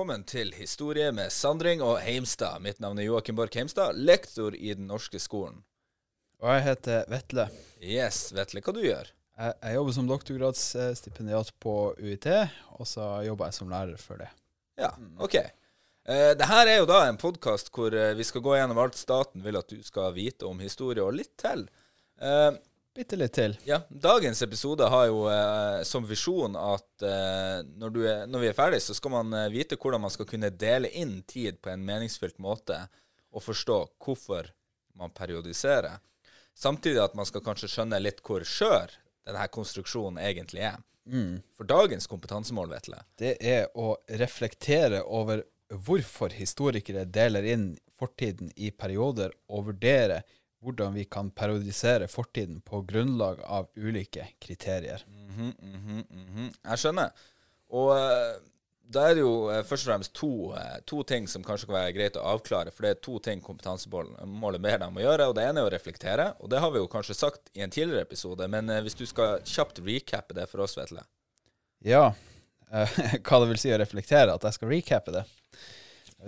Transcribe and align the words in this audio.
velkommen 0.00 0.22
til 0.24 0.54
Historie 0.56 1.10
med 1.12 1.28
Sandring 1.28 1.82
og 1.84 1.98
Heimstad. 2.00 2.62
Mitt 2.64 2.78
navn 2.80 2.96
er 2.96 3.04
Joakim 3.04 3.36
Borch 3.36 3.58
Heimstad, 3.58 3.98
lektor 4.00 4.54
i 4.56 4.70
Den 4.72 4.86
norske 4.88 5.20
skolen. 5.20 5.58
Og 6.40 6.48
jeg 6.48 6.62
heter 6.64 7.02
Vetle. 7.12 7.44
Yes, 7.84 8.30
Vetle, 8.32 8.62
hva 8.64 8.72
du 8.72 8.80
gjør? 8.80 9.10
Jeg, 9.12 9.58
jeg 9.60 9.76
jobber 9.76 9.96
som 9.98 10.08
doktorgradsstipendiat 10.08 11.52
på 11.60 11.74
UiT, 12.00 12.30
og 12.80 12.88
så 12.88 13.10
jobber 13.26 13.50
jeg 13.50 13.58
som 13.58 13.74
lærer 13.74 14.00
for 14.00 14.24
det. 14.24 14.30
Ja, 14.80 14.94
OK. 15.20 15.36
Uh, 16.08 16.32
det 16.32 16.48
her 16.48 16.72
er 16.72 16.80
jo 16.80 16.88
da 16.88 17.02
en 17.04 17.20
podkast 17.20 17.68
hvor 17.68 17.92
uh, 17.92 18.16
vi 18.16 18.24
skal 18.24 18.46
gå 18.46 18.56
gjennom 18.56 18.80
alt 18.80 18.96
staten 18.96 19.44
vil 19.44 19.60
at 19.60 19.68
du 19.68 19.84
skal 19.84 20.16
vite 20.16 20.48
om 20.48 20.64
historie, 20.64 21.04
og 21.04 21.12
litt 21.20 21.34
til. 21.44 21.68
Uh, 22.16 22.56
Bitte 23.00 23.16
litt 23.16 23.32
til. 23.32 23.54
Ja, 23.64 23.78
Dagens 23.88 24.42
episode 24.44 24.84
har 24.92 25.06
jo 25.08 25.22
eh, 25.32 25.82
som 25.88 26.04
visjon 26.04 26.52
at 26.60 27.04
eh, 27.06 27.62
når, 27.80 27.94
er, 28.04 28.26
når, 28.28 28.42
vi 28.42 28.48
er 28.50 28.56
ferdig, 28.58 28.80
så 28.84 28.92
skal 28.92 29.14
man 29.14 29.36
eh, 29.38 29.46
vite 29.54 29.78
hvordan 29.80 30.02
man 30.04 30.12
skal 30.12 30.26
kunne 30.28 30.50
dele 30.52 30.90
inn 31.00 31.14
tid 31.24 31.62
på 31.64 31.70
en 31.72 31.80
meningsfylt 31.86 32.36
måte, 32.44 32.76
og 33.32 33.40
forstå 33.46 33.78
hvorfor 34.04 34.50
man 35.00 35.14
periodiserer. 35.16 35.96
Samtidig 36.52 37.00
at 37.00 37.16
man 37.16 37.24
skal 37.24 37.40
kanskje 37.46 37.70
skjønne 37.72 38.02
litt 38.04 38.20
hvor 38.26 38.44
skjør 38.44 38.92
denne 39.24 39.46
konstruksjonen 39.48 40.20
egentlig 40.20 40.66
er. 40.68 40.76
Mm. 41.08 41.38
For 41.56 41.64
dagens 41.72 42.04
kompetansemål, 42.10 42.68
Vetle 42.74 43.00
Det 43.16 43.38
er 43.40 43.70
å 43.80 43.94
reflektere 44.20 45.00
over 45.08 45.46
hvorfor 45.72 46.36
historikere 46.36 47.06
deler 47.08 47.48
inn 47.48 47.70
fortiden 47.96 48.52
i 48.60 48.68
perioder, 48.76 49.32
og 49.48 49.70
vurdere 49.72 50.20
hvordan 50.60 50.94
vi 50.94 51.04
kan 51.04 51.30
periodisere 51.30 52.08
fortiden 52.08 52.60
på 52.60 52.82
grunnlag 52.82 53.40
av 53.44 53.68
ulike 53.76 54.28
kriterier. 54.38 55.04
Mm 55.08 55.30
-hmm, 55.30 55.52
mm 55.62 55.74
-hmm, 55.74 56.04
mm 56.10 56.26
-hmm. 56.36 56.54
Jeg 56.64 56.78
skjønner. 56.78 57.10
Og 57.68 57.88
uh, 57.88 58.42
da 58.82 59.08
er 59.08 59.14
det 59.14 59.20
jo 59.20 59.50
uh, 59.50 59.62
først 59.62 59.86
og 59.86 59.92
fremst 59.92 60.12
to, 60.12 60.52
uh, 60.52 60.78
to, 60.86 61.02
ting 61.02 61.28
som 61.28 61.44
kanskje 61.44 61.66
kan 61.66 61.74
være 61.74 61.92
greit 61.92 62.16
å 62.16 62.26
avklare. 62.34 62.70
For 62.70 62.82
det 62.82 62.90
er 62.90 63.00
to 63.02 63.18
ting 63.18 63.40
kompetansemålet 63.40 64.60
ber 64.60 64.78
deg 64.78 64.88
om 64.88 64.96
å 64.96 65.00
gjøre. 65.00 65.26
og 65.26 65.34
Det 65.34 65.44
ene 65.44 65.60
er 65.60 65.64
å 65.64 65.70
reflektere. 65.70 66.34
Og 66.40 66.50
det 66.50 66.60
har 66.60 66.70
vi 66.70 66.78
jo 66.78 66.88
kanskje 66.88 67.14
sagt 67.14 67.50
i 67.54 67.60
en 67.60 67.70
tidligere 67.70 68.02
episode. 68.02 68.48
Men 68.48 68.66
hvis 68.66 68.94
du 68.94 69.06
skal 69.06 69.40
kjapt 69.44 69.78
recappe 69.78 70.34
det 70.34 70.46
for 70.46 70.60
oss, 70.60 70.76
Vetle? 70.76 71.04
Ja. 71.78 72.14
hva 73.26 73.40
det 73.40 73.48
vil 73.48 73.58
si 73.58 73.72
å 73.72 73.78
reflektere? 73.78 74.34
At 74.34 74.42
jeg 74.42 74.52
skal 74.52 74.68
recappe 74.68 75.12
det? 75.12 75.24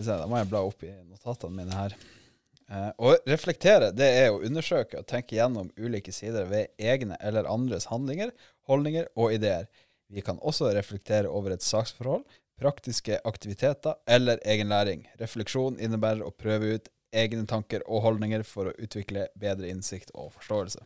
Da 0.06 0.27
må 0.27 0.39
jeg 0.39 0.48
bla 0.48 0.62
opp 0.64 0.83
i 0.83 0.92
notatene 1.05 1.56
mine 1.56 1.74
her. 1.77 1.96
Eh, 2.73 2.91
å 2.97 3.17
reflektere 3.28 3.91
det 3.92 4.09
er 4.23 4.31
å 4.33 4.41
undersøke 4.41 5.03
og 5.03 5.09
tenke 5.11 5.37
gjennom 5.37 5.69
ulike 5.77 6.12
sider 6.15 6.47
ved 6.48 6.73
egne 6.81 7.19
eller 7.20 7.48
andres 7.51 7.91
handlinger, 7.91 8.33
holdninger 8.69 9.11
og 9.12 9.34
ideer. 9.37 9.69
Vi 10.12 10.25
kan 10.25 10.41
også 10.41 10.70
reflektere 10.73 11.29
over 11.29 11.53
et 11.53 11.64
saksforhold, 11.64 12.25
praktiske 12.61 13.19
aktiviteter 13.29 13.98
eller 14.06 14.41
egen 14.48 14.73
læring. 14.73 15.05
Refleksjon 15.20 15.77
innebærer 15.83 16.25
å 16.25 16.33
prøve 16.33 16.79
ut 16.79 16.89
egne 17.12 17.45
tanker 17.48 17.84
og 17.84 18.06
holdninger 18.06 18.45
for 18.47 18.70
å 18.70 18.75
utvikle 18.81 19.27
bedre 19.36 19.69
innsikt 19.69 20.14
og 20.14 20.33
forståelse. 20.39 20.81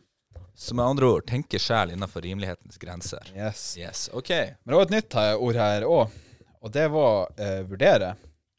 Så 0.57 0.75
med 0.75 0.89
andre 0.89 1.11
ord 1.13 1.27
tenke 1.29 1.59
sjæl 1.61 1.93
innenfor 1.93 2.25
rimelighetens 2.25 2.79
grenser. 2.81 3.31
Yes. 3.35 3.77
yes. 3.77 4.07
Ok. 4.11 4.31
Men 4.33 4.73
det 4.73 4.79
var 4.79 4.87
et 4.87 4.95
nytt 4.95 5.17
ord 5.37 5.59
her 5.61 5.87
òg, 5.87 6.15
og 6.59 6.73
det 6.73 6.87
var 6.91 7.29
eh, 7.37 7.61
vurdere. 7.69 8.15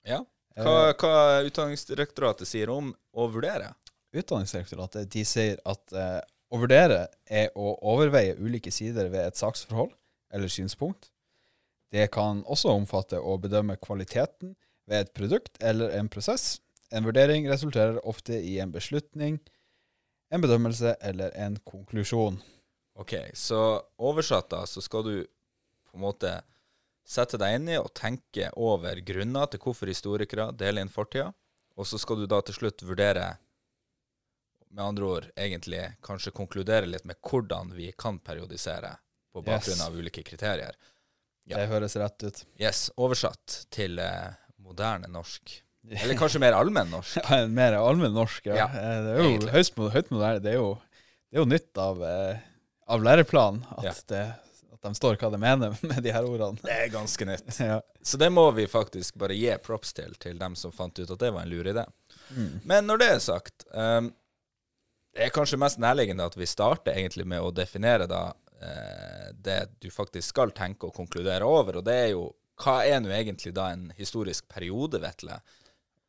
Ja. 0.06 0.22
Hva, 0.58 0.88
eh, 0.88 0.94
hva 0.98 1.44
Utdanningsdirektoratet 1.46 2.48
sier 2.48 2.70
om 2.72 2.90
å 3.14 3.28
vurdere? 3.30 3.72
Utdanningsdirektoratet 4.16 5.10
de 5.12 5.24
sier 5.28 5.60
at 5.68 5.94
eh, 5.94 6.20
å 6.50 6.60
vurdere 6.62 7.06
er 7.28 7.52
å 7.58 7.74
overveie 7.92 8.38
ulike 8.40 8.72
sider 8.74 9.10
ved 9.12 9.28
et 9.28 9.38
saksforhold 9.38 9.92
eller 10.34 10.50
synspunkt. 10.52 11.10
Det 11.92 12.08
kan 12.12 12.42
også 12.44 12.72
omfatte 12.74 13.20
å 13.20 13.36
bedømme 13.40 13.78
kvaliteten 13.80 14.56
ved 14.88 15.06
et 15.06 15.14
produkt 15.16 15.60
eller 15.64 15.94
en 15.96 16.08
prosess. 16.12 16.58
En 16.92 17.04
vurdering 17.04 17.48
resulterer 17.48 18.00
ofte 18.08 18.36
i 18.40 18.58
en 18.60 18.72
beslutning, 18.72 19.38
en 20.32 20.44
bedømmelse 20.44 20.96
eller 21.04 21.32
en 21.36 21.56
konklusjon. 21.68 22.40
Ok, 22.98 23.14
så 23.36 23.60
oversatt 24.00 24.48
da, 24.50 24.64
så 24.66 24.82
skal 24.84 25.04
du 25.06 25.14
på 25.88 25.96
en 25.96 26.04
måte 26.04 26.32
sette 27.08 27.40
deg 27.40 27.56
inn 27.56 27.68
i 27.72 27.78
og 27.80 27.92
tenke 27.96 28.50
over 28.60 29.00
grunner 29.06 29.48
til 29.48 29.62
hvorfor 29.64 29.88
historikere 29.88 30.50
deler 30.56 30.84
inn 30.84 30.92
fortida, 30.92 31.30
og 31.78 31.86
så 31.88 32.00
skal 32.00 32.20
du 32.20 32.26
da 32.28 32.40
til 32.44 32.58
slutt 32.58 32.84
vurdere, 32.84 33.36
med 34.68 34.84
andre 34.84 35.06
ord 35.08 35.26
egentlig 35.32 35.80
kanskje 36.04 36.34
konkludere 36.36 36.88
litt 36.90 37.06
med 37.08 37.16
hvordan 37.24 37.70
vi 37.72 37.86
kan 37.96 38.18
periodisere 38.20 38.90
på 39.32 39.40
bakgrunn 39.40 39.78
yes. 39.78 39.86
av 39.86 39.96
ulike 39.96 40.24
kriterier. 40.26 40.76
Ja. 41.48 41.62
Det 41.62 41.70
høres 41.70 41.96
rett 41.96 42.26
ut. 42.26 42.42
Yes. 42.60 42.82
Oversatt 43.00 43.62
til 43.72 43.96
eh, 44.02 44.34
moderne 44.60 45.08
norsk. 45.08 45.54
Eller 46.02 46.18
kanskje 46.20 46.42
mer 46.42 46.58
allmenn 46.58 46.92
norsk. 46.92 47.16
ja, 47.22 47.46
mer 47.48 47.78
allmenn 47.78 48.12
norsk, 48.12 48.50
ja. 48.50 48.66
ja 48.66 48.68
eh, 48.68 48.98
det 49.06 49.14
er 49.14 49.24
jo 49.24 49.54
høyst, 49.54 49.80
høyt 49.96 50.12
moderne. 50.12 50.42
Det 50.44 50.52
er 50.52 50.58
jo, 50.60 50.74
det 51.30 51.38
er 51.38 51.44
jo 51.46 51.48
nytt 51.54 51.80
av, 51.80 52.04
eh, 52.04 52.44
av 52.92 53.08
læreplanen 53.08 53.64
at 53.78 53.88
ja. 53.88 53.96
det 54.12 54.26
at 54.78 54.86
de 54.86 54.94
står 54.94 55.18
hva 55.18 55.30
de 55.34 55.40
mener 55.42 55.76
med 55.90 56.02
de 56.02 56.14
her 56.14 56.26
ordene. 56.26 56.60
Det 56.62 56.74
er 56.74 56.92
ganske 56.92 57.26
nytt. 57.28 57.50
ja. 57.70 57.80
Så 58.02 58.20
det 58.20 58.30
må 58.30 58.46
vi 58.56 58.66
faktisk 58.70 59.18
bare 59.20 59.36
gi 59.36 59.50
props 59.64 59.92
til, 59.96 60.14
til 60.22 60.38
dem 60.38 60.56
som 60.58 60.74
fant 60.74 60.98
ut 60.98 61.10
at 61.10 61.20
det 61.20 61.32
var 61.34 61.44
en 61.44 61.52
lur 61.52 61.66
idé. 61.66 61.84
Mm. 62.30 62.58
Men 62.64 62.86
når 62.86 63.02
det 63.02 63.12
er 63.12 63.22
sagt, 63.24 63.66
um, 63.74 64.12
det 65.16 65.26
er 65.26 65.34
kanskje 65.34 65.60
mest 65.60 65.80
nærliggende 65.82 66.26
at 66.28 66.36
vi 66.38 66.46
starter 66.46 66.94
egentlig 66.94 67.26
med 67.26 67.42
å 67.42 67.54
definere 67.54 68.06
da 68.10 68.28
uh, 68.30 69.30
det 69.34 69.60
du 69.82 69.90
faktisk 69.90 70.30
skal 70.36 70.54
tenke 70.54 70.88
og 70.88 70.96
konkludere 70.96 71.46
over, 71.46 71.80
og 71.80 71.88
det 71.88 71.96
er 72.04 72.12
jo 72.14 72.28
hva 72.58 72.80
er 72.82 72.98
nå 72.98 73.10
egentlig 73.14 73.52
da 73.54 73.68
en 73.70 73.88
historisk 73.94 74.48
periode, 74.50 74.98
Vetle? 75.02 75.36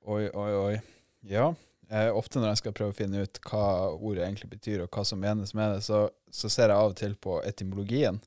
Oi, 0.09 0.23
oi, 0.33 0.53
oi. 0.57 0.77
Ja. 1.29 1.51
Eh, 1.89 2.09
ofte 2.13 2.41
når 2.41 2.53
jeg 2.53 2.61
skal 2.61 2.73
prøve 2.77 2.93
å 2.93 2.97
finne 2.97 3.23
ut 3.25 3.39
hva 3.49 3.63
ordet 3.93 4.25
egentlig 4.25 4.49
betyr, 4.55 4.83
og 4.85 4.93
hva 4.93 5.03
som 5.05 5.21
menes 5.21 5.55
med 5.57 5.75
det, 5.75 5.83
så, 5.85 6.07
så 6.33 6.49
ser 6.49 6.69
jeg 6.69 6.77
av 6.77 6.93
og 6.93 6.97
til 6.99 7.15
på 7.21 7.39
etymologien. 7.45 8.19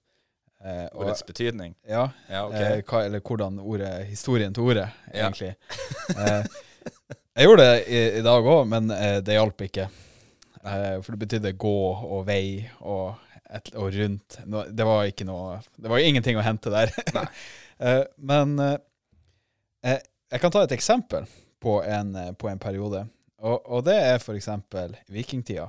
Eh, 0.65 0.87
Ordets 0.93 1.27
betydning? 1.27 1.75
Ja, 1.89 2.11
ja 2.31 2.45
okay. 2.47 2.63
eh, 2.79 2.85
hva, 2.87 3.01
eller 3.07 3.21
hvordan 3.21 3.59
ordet, 3.59 3.91
historien 4.07 4.55
til 4.55 4.69
ordet, 4.71 4.87
egentlig. 5.11 5.57
Ja. 6.15 6.39
eh, 6.39 6.45
jeg 7.35 7.49
gjorde 7.49 7.65
det 7.67 7.81
i, 7.89 8.03
i 8.21 8.23
dag 8.23 8.47
òg, 8.55 8.63
men 8.71 8.93
eh, 8.95 9.17
det 9.27 9.35
hjalp 9.35 9.65
ikke. 9.67 9.89
Eh, 10.63 10.95
for 11.03 11.11
det 11.15 11.23
betydde 11.25 11.55
gå 11.59 11.75
og 11.91 12.23
vei 12.29 12.63
og, 12.79 13.19
et, 13.51 13.73
og 13.75 13.91
rundt. 13.97 14.39
No, 14.47 14.63
det 14.71 14.87
var 14.87 15.11
ikke 15.11 15.27
noe 15.27 15.59
Det 15.75 15.91
var 15.91 16.07
ingenting 16.07 16.39
å 16.39 16.47
hente 16.47 16.73
der. 16.75 16.95
Eh, 17.83 18.05
men 18.23 18.53
jeg 19.83 20.39
kan 20.39 20.53
ta 20.55 20.61
et 20.63 20.75
eksempel 20.77 21.25
på 21.59 21.81
en, 21.83 22.13
på 22.39 22.47
en 22.47 22.61
periode, 22.63 23.01
og, 23.43 23.57
og 23.67 23.81
det 23.89 23.97
er 23.99 24.21
f.eks. 24.21 24.47
vikingtida. 25.11 25.65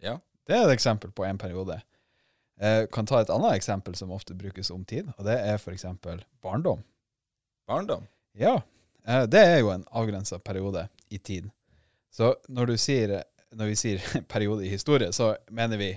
Ja. 0.00 0.14
Det 0.48 0.56
er 0.56 0.64
et 0.64 0.72
eksempel 0.72 1.12
på 1.12 1.26
en 1.28 1.36
periode. 1.36 1.76
Jeg 2.62 2.90
kan 2.94 3.08
ta 3.08 3.18
et 3.18 3.30
annet 3.32 3.56
eksempel 3.56 3.96
som 3.98 4.12
ofte 4.14 4.36
brukes 4.38 4.70
om 4.70 4.84
tid, 4.86 5.08
og 5.16 5.26
det 5.26 5.34
er 5.34 5.58
f.eks. 5.58 5.86
barndom. 6.42 6.84
Barndom? 7.66 8.06
Ja. 8.38 8.60
Eh, 9.06 9.24
det 9.26 9.42
er 9.42 9.58
jo 9.58 9.72
en 9.74 9.84
avgrensa 9.90 10.38
periode 10.38 10.86
i 11.10 11.18
tid. 11.18 11.50
Så 12.12 12.34
når, 12.48 12.76
sier, 12.78 13.16
når 13.56 13.72
vi 13.72 13.78
sier 13.78 14.08
periode 14.32 14.66
i 14.66 14.72
historie, 14.72 15.12
så 15.12 15.34
mener 15.50 15.80
vi 15.80 15.92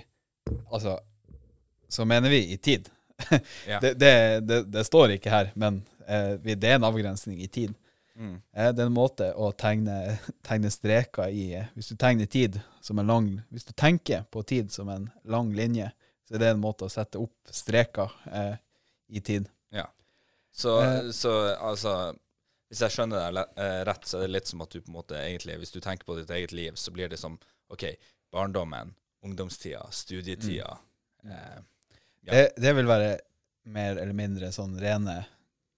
altså 0.70 0.98
Så 1.88 2.04
mener 2.04 2.30
vi 2.30 2.46
i 2.52 2.56
tid. 2.56 2.88
Ja. 3.66 3.78
Det, 3.80 3.94
det, 3.94 4.40
det, 4.40 4.62
det, 4.72 4.84
står 4.84 5.14
ikke 5.14 5.30
her, 5.30 5.52
men 5.54 5.84
eh, 6.06 6.34
det 6.42 6.64
er 6.68 6.76
en 6.76 6.84
avgrensning 6.84 7.38
i 7.42 7.46
tid. 7.46 7.74
Mm. 8.16 8.40
Eh, 8.52 8.72
det 8.74 8.82
er 8.82 8.90
en 8.90 8.96
måte 8.96 9.30
å 9.34 9.52
tegne, 9.52 10.16
tegne 10.46 10.70
streker 10.70 11.30
i 11.30 11.46
Hvis 11.74 11.92
du 11.92 11.96
tegner 11.96 12.26
tid 12.26 12.58
som 12.80 12.98
en 12.98 13.06
lang 13.06 13.28
Hvis 13.52 13.68
du 13.68 13.72
tenker 13.76 14.24
på 14.30 14.42
tid 14.42 14.72
som 14.72 14.88
en 14.88 15.10
lang 15.24 15.52
linje, 15.54 15.90
så 16.26 16.38
det 16.38 16.48
er 16.48 16.56
en 16.56 16.62
måte 16.62 16.86
å 16.86 16.92
sette 16.92 17.20
opp 17.22 17.52
streker 17.54 18.14
eh, 18.32 18.54
i 19.14 19.22
tid. 19.22 19.48
Ja. 19.74 19.86
Så, 20.50 20.82
eh. 20.82 21.10
så, 21.14 21.32
altså 21.54 22.14
Hvis 22.70 22.80
jeg 22.82 22.94
skjønner 22.94 23.30
deg 23.30 23.58
eh, 23.62 23.80
rett, 23.86 24.06
så 24.08 24.18
er 24.18 24.26
det 24.26 24.34
litt 24.34 24.50
som 24.50 24.64
at 24.64 24.72
du 24.72 24.80
på 24.80 24.90
en 24.90 24.98
måte 24.98 25.18
egentlig 25.20 25.58
Hvis 25.60 25.74
du 25.74 25.78
tenker 25.84 26.08
på 26.08 26.16
ditt 26.18 26.32
eget 26.34 26.54
liv, 26.56 26.74
så 26.74 26.94
blir 26.94 27.10
det 27.12 27.20
som 27.20 27.38
OK, 27.70 27.84
barndommen, 28.34 28.94
ungdomstida, 29.26 29.84
studietida 29.90 30.76
mm. 31.22 31.30
eh, 31.30 31.56
ja. 32.26 32.32
det, 32.32 32.44
det, 32.62 32.72
vil 32.78 32.90
være 32.90 33.16
mer 33.74 33.98
eller 33.98 34.14
mindre 34.14 34.52
sånn 34.54 34.76
rene 34.78 35.20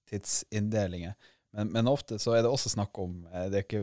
tidsinndelinger. 0.09 1.15
Men, 1.51 1.71
men, 1.73 1.89
ofte 1.89 2.19
så 2.21 2.35
er 2.37 2.45
det 2.45 2.51
også 2.53 2.71
snakk 2.75 2.99
om 3.01 3.23
eh, 3.33 3.49
det 3.49 3.63
er, 3.63 3.65
ikke, 3.65 3.81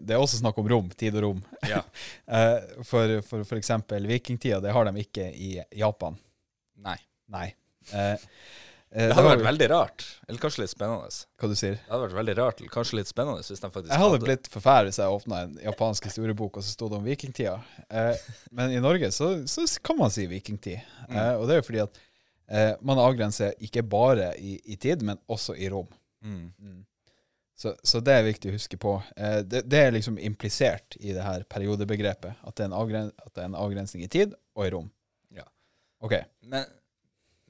det 0.00 0.16
er 0.16 0.20
også 0.20 0.40
snakk 0.40 0.58
om 0.60 0.68
rom, 0.70 0.90
tid 0.98 1.14
og 1.20 1.28
rom. 1.28 1.46
Ja. 1.70 1.84
Eh, 2.34 2.82
for, 2.88 3.10
for, 3.26 3.56
eksempel 3.58 4.06
vikingtida, 4.08 4.56
det 4.64 4.72
har 4.72 4.86
de 4.88 5.02
ikke 5.02 5.26
i 5.28 5.50
Japan. 5.76 6.16
Nei. 6.80 6.96
Nei. 7.30 7.50
Eh, 7.92 8.30
det 8.94 9.10
hadde 9.12 9.26
vært 9.28 9.44
veldig 9.44 9.66
rart, 9.70 10.04
eller 10.24 10.40
kanskje 10.40 10.62
litt 10.62 10.72
spennende. 10.72 11.10
Hva 11.38 11.50
du 11.50 11.54
sier? 11.58 11.76
Det 11.76 11.92
hadde 11.92 12.06
vært 12.06 12.16
veldig 12.16 12.36
rart, 12.38 12.62
eller 12.62 12.72
kanskje 12.72 12.98
litt 13.00 13.10
spennende 13.10 13.42
hvis 13.42 13.60
de 13.60 13.70
faktisk 13.74 13.92
Jeg 13.92 14.02
hadde 14.04 14.20
blitt 14.22 14.48
forferdet 14.50 14.90
hvis 14.90 15.00
jeg 15.02 15.18
åpna 15.18 15.42
en 15.44 15.58
japansk 15.66 16.08
historiebok, 16.08 16.58
og 16.58 16.64
så 16.64 16.74
sto 16.74 16.88
det 16.90 16.98
om 17.00 17.06
vikingtida. 17.06 17.54
men 18.54 18.72
i 18.72 18.80
Norge 18.82 19.10
så, 19.14 19.30
så, 19.50 19.66
kan 19.84 20.00
man 20.00 20.14
si 20.14 20.26
vikingtid. 20.30 20.80
Mm. 21.10 21.20
og 21.36 21.46
det 21.46 21.58
er 21.58 21.60
jo 21.60 21.68
fordi 21.68 21.84
at 21.84 22.02
man 22.86 23.02
avgrenser 23.02 23.54
ikke 23.66 23.84
bare 23.84 24.32
i, 24.40 24.56
i 24.64 24.80
tid, 24.80 25.04
men 25.04 25.20
også 25.28 25.58
i 25.58 25.68
rom. 25.74 25.90
Mm. 26.24 26.48
Mm. 26.56 26.82
Så, 27.54 27.76
så 27.86 28.00
det 28.02 28.14
er 28.16 28.26
viktig 28.26 28.50
å 28.50 28.56
huske 28.56 28.78
på. 28.80 28.96
Eh, 29.16 29.40
det, 29.46 29.62
det 29.70 29.80
er 29.80 29.94
liksom 29.94 30.18
implisert 30.18 30.96
i 30.98 31.12
det 31.14 31.22
her 31.22 31.44
periodebegrepet, 31.50 32.40
at 32.42 32.56
det, 32.56 32.64
er 32.64 32.70
en 32.70 32.78
avgren, 32.80 33.12
at 33.14 33.30
det 33.30 33.44
er 33.44 33.50
en 33.50 33.60
avgrensning 33.60 34.06
i 34.06 34.10
tid 34.10 34.34
og 34.58 34.66
i 34.66 34.72
rom. 34.74 34.88
Ja. 35.34 35.46
Ok. 36.02 36.16
Men, 36.50 36.66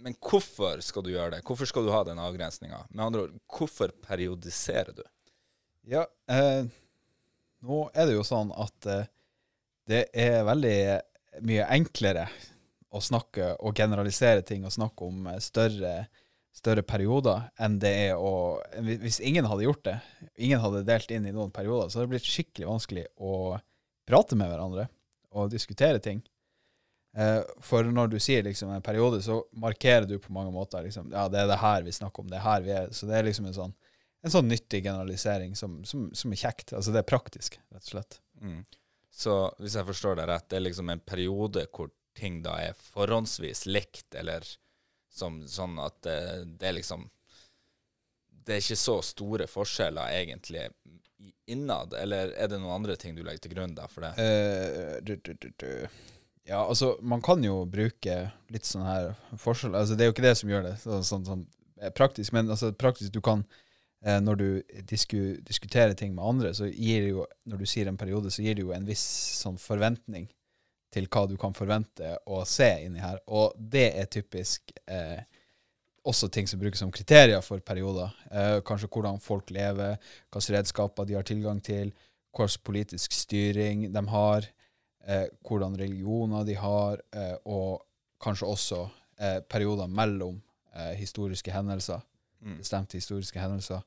men 0.05 0.17
hvorfor 0.21 0.83
skal 0.85 1.07
du 1.07 1.15
gjøre 1.15 1.39
det? 1.39 1.43
Hvorfor 1.49 1.71
skal 1.71 1.89
du 1.89 1.93
ha 1.95 2.03
den 2.05 2.21
avgrensninga? 2.21 2.85
Med 2.91 3.07
andre 3.07 3.27
ord, 3.27 3.39
hvorfor 3.57 3.95
periodiserer 4.05 4.93
du? 4.97 5.05
Ja, 5.89 6.05
eh, 6.33 6.69
nå 7.65 7.81
er 7.93 8.09
det 8.09 8.19
jo 8.19 8.25
sånn 8.29 8.53
at 8.61 8.91
eh, 8.93 9.09
det 9.89 10.07
er 10.17 10.45
veldig 10.49 10.77
mye 11.45 11.65
enklere 11.75 12.29
å 12.95 13.01
snakke 13.03 13.55
og 13.59 13.77
generalisere 13.77 14.45
ting 14.47 14.65
og 14.65 14.73
snakke 14.75 15.09
om 15.09 15.27
eh, 15.33 15.41
større 16.55 16.85
perioder 16.87 17.49
enn 17.59 17.79
det 17.83 17.91
er 18.09 18.21
å 18.21 18.61
Hvis 18.85 19.19
ingen 19.21 19.47
hadde 19.51 19.67
gjort 19.67 19.85
det, 19.87 19.97
ingen 20.37 20.63
hadde 20.63 20.85
delt 20.87 21.11
inn 21.11 21.27
i 21.27 21.35
noen 21.35 21.51
perioder, 21.55 21.91
så 21.91 21.99
hadde 21.99 22.09
det 22.09 22.17
blitt 22.17 22.31
skikkelig 22.31 22.69
vanskelig 22.69 23.09
å 23.19 23.57
prate 24.07 24.39
med 24.39 24.53
hverandre 24.53 24.87
og 25.35 25.51
diskutere 25.51 25.99
ting. 25.99 26.23
Eh, 27.17 27.41
for 27.63 27.87
når 27.87 28.13
du 28.13 28.17
sier 28.23 28.43
liksom 28.47 28.71
en 28.75 28.85
periode, 28.85 29.21
så 29.23 29.41
markerer 29.63 30.07
du 30.07 30.17
på 30.23 30.33
mange 30.35 30.53
måter 30.55 30.87
liksom, 30.87 31.11
ja, 31.15 31.27
det 31.31 31.43
er 31.43 31.51
det 31.51 31.61
her 31.63 31.83
vi 31.87 31.95
snakker 31.95 32.23
om, 32.23 32.31
det 32.31 32.39
er 32.39 32.47
her 32.47 32.65
vi 32.65 32.73
er. 32.75 32.89
Så 32.95 33.11
det 33.11 33.19
er 33.19 33.29
liksom 33.29 33.51
en 33.51 33.59
sånn, 33.59 33.75
en 34.25 34.35
sånn 34.35 34.51
nyttig 34.51 34.85
generalisering 34.87 35.55
som, 35.59 35.81
som, 35.89 36.09
som, 36.15 36.35
er 36.35 36.43
kjekt. 36.43 36.75
Altså 36.75 36.95
det 36.95 37.03
er 37.03 37.11
praktisk, 37.11 37.59
rett 37.75 37.87
og 37.87 37.93
slett. 37.97 38.19
Mm. 38.43 38.65
Så 39.15 39.37
hvis 39.63 39.77
jeg 39.79 39.89
forstår 39.91 40.19
deg 40.19 40.31
rett, 40.31 40.49
det 40.51 40.59
er 40.59 40.67
liksom 40.69 40.91
en 40.91 41.03
periode 41.07 41.67
hvor 41.75 41.93
ting 42.19 42.43
da 42.43 42.57
er 42.63 42.79
forhåndsvis 42.95 43.65
likt, 43.71 44.09
eller 44.19 44.47
som, 45.15 45.43
sånn 45.49 45.79
at 45.83 46.01
det, 46.07 46.19
det, 46.59 46.69
er 46.69 46.79
liksom 46.79 47.07
Det 48.45 48.57
er 48.57 48.65
ikke 48.65 48.81
så 48.81 48.99
store 49.07 49.47
forskjeller 49.51 50.17
egentlig 50.19 50.69
innad, 51.49 51.95
eller 51.97 52.33
er 52.37 52.49
det 52.51 52.59
noen 52.61 52.81
andre 52.81 52.97
ting 53.01 53.15
du 53.17 53.23
legger 53.25 53.47
til 53.47 53.55
grunn 53.55 53.77
da 53.77 53.87
for 53.89 54.05
det? 54.05 54.13
Uh, 54.19 54.97
du, 55.05 55.15
du, 55.25 55.51
du, 55.61 55.69
ja, 56.45 56.61
altså, 56.61 56.95
man 57.01 57.23
kan 57.25 57.45
jo 57.45 57.63
bruke 57.71 58.17
litt 58.53 58.69
sånn 58.69 58.85
her 58.85 59.13
forskjell 59.41 59.77
Altså, 59.79 59.97
det 59.97 60.05
er 60.05 60.11
jo 60.11 60.15
ikke 60.17 60.27
det 60.27 60.35
som 60.41 60.51
gjør 60.53 60.67
det 60.67 60.75
sånn, 60.83 61.07
sånn, 61.09 61.29
sånn 61.29 61.45
praktisk, 61.97 62.35
men 62.37 62.51
altså 62.53 62.73
praktisk 62.77 63.15
du 63.15 63.23
kan 63.25 63.47
eh, 64.05 64.21
Når 64.21 64.41
du 64.41 64.49
disku, 64.91 65.41
diskuterer 65.45 65.97
ting 65.97 66.13
med 66.17 66.25
andre, 66.25 66.53
så 66.57 66.69
gir 66.69 67.07
det 67.07 67.15
jo 67.15 67.25
Når 67.49 67.63
du 67.63 67.67
sier 67.69 67.89
en 67.89 68.01
periode, 68.01 68.33
så 68.33 68.45
gir 68.45 68.59
det 68.59 68.67
jo 68.67 68.75
en 68.77 68.89
viss 68.89 69.05
sånn 69.41 69.57
forventning 69.61 70.29
til 70.95 71.09
hva 71.11 71.25
du 71.29 71.35
kan 71.41 71.55
forvente 71.57 72.15
å 72.31 72.43
se 72.49 72.71
inni 72.85 73.03
her. 73.03 73.19
Og 73.27 73.55
det 73.59 73.89
er 73.99 74.11
typisk 74.11 74.73
eh, 74.87 75.23
også 76.05 76.29
ting 76.29 76.49
som 76.49 76.61
brukes 76.61 76.83
som 76.83 76.93
kriterier 76.95 77.43
for 77.45 77.63
perioder. 77.65 78.13
Eh, 78.31 78.59
kanskje 78.67 78.91
hvordan 78.93 79.21
folk 79.23 79.51
lever, 79.55 79.97
hvilke 80.33 80.57
redskaper 80.57 81.09
de 81.09 81.17
har 81.19 81.27
tilgang 81.27 81.63
til, 81.65 81.93
hvilken 82.35 82.65
politisk 82.67 83.15
styring 83.17 83.89
de 83.95 84.05
har, 84.13 84.47
eh, 85.07 85.27
hvordan 85.49 85.79
religioner 85.81 86.45
de 86.45 86.59
har, 86.61 87.01
eh, 87.13 87.37
og 87.45 87.85
kanskje 88.21 88.51
også 88.51 88.83
eh, 89.19 89.41
perioder 89.41 89.87
mellom 89.87 90.41
eh, 90.75 90.95
historiske 90.99 91.53
hendelser. 91.53 92.01
Mm. 92.45 92.59
Bestemte 92.61 92.99
historiske 93.01 93.41
hendelser. 93.41 93.81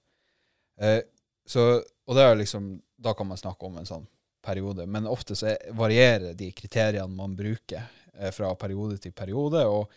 så, 1.46 1.62
og 2.06 2.16
det 2.16 2.38
liksom, 2.38 2.82
da 3.02 3.14
kan 3.14 3.28
man 3.28 3.38
snakke 3.38 3.66
om 3.66 3.78
en 3.78 3.86
sånn 3.86 4.04
periode. 4.48 4.88
Men 4.88 5.10
ofte 5.12 5.36
så 5.36 5.54
varierer 5.76 6.38
de 6.38 6.52
kriteriene 6.56 7.12
man 7.14 7.36
bruker 7.36 7.84
eh, 8.16 8.32
fra 8.32 8.54
periode 8.60 8.98
til 9.04 9.16
periode, 9.16 9.66
og 9.68 9.92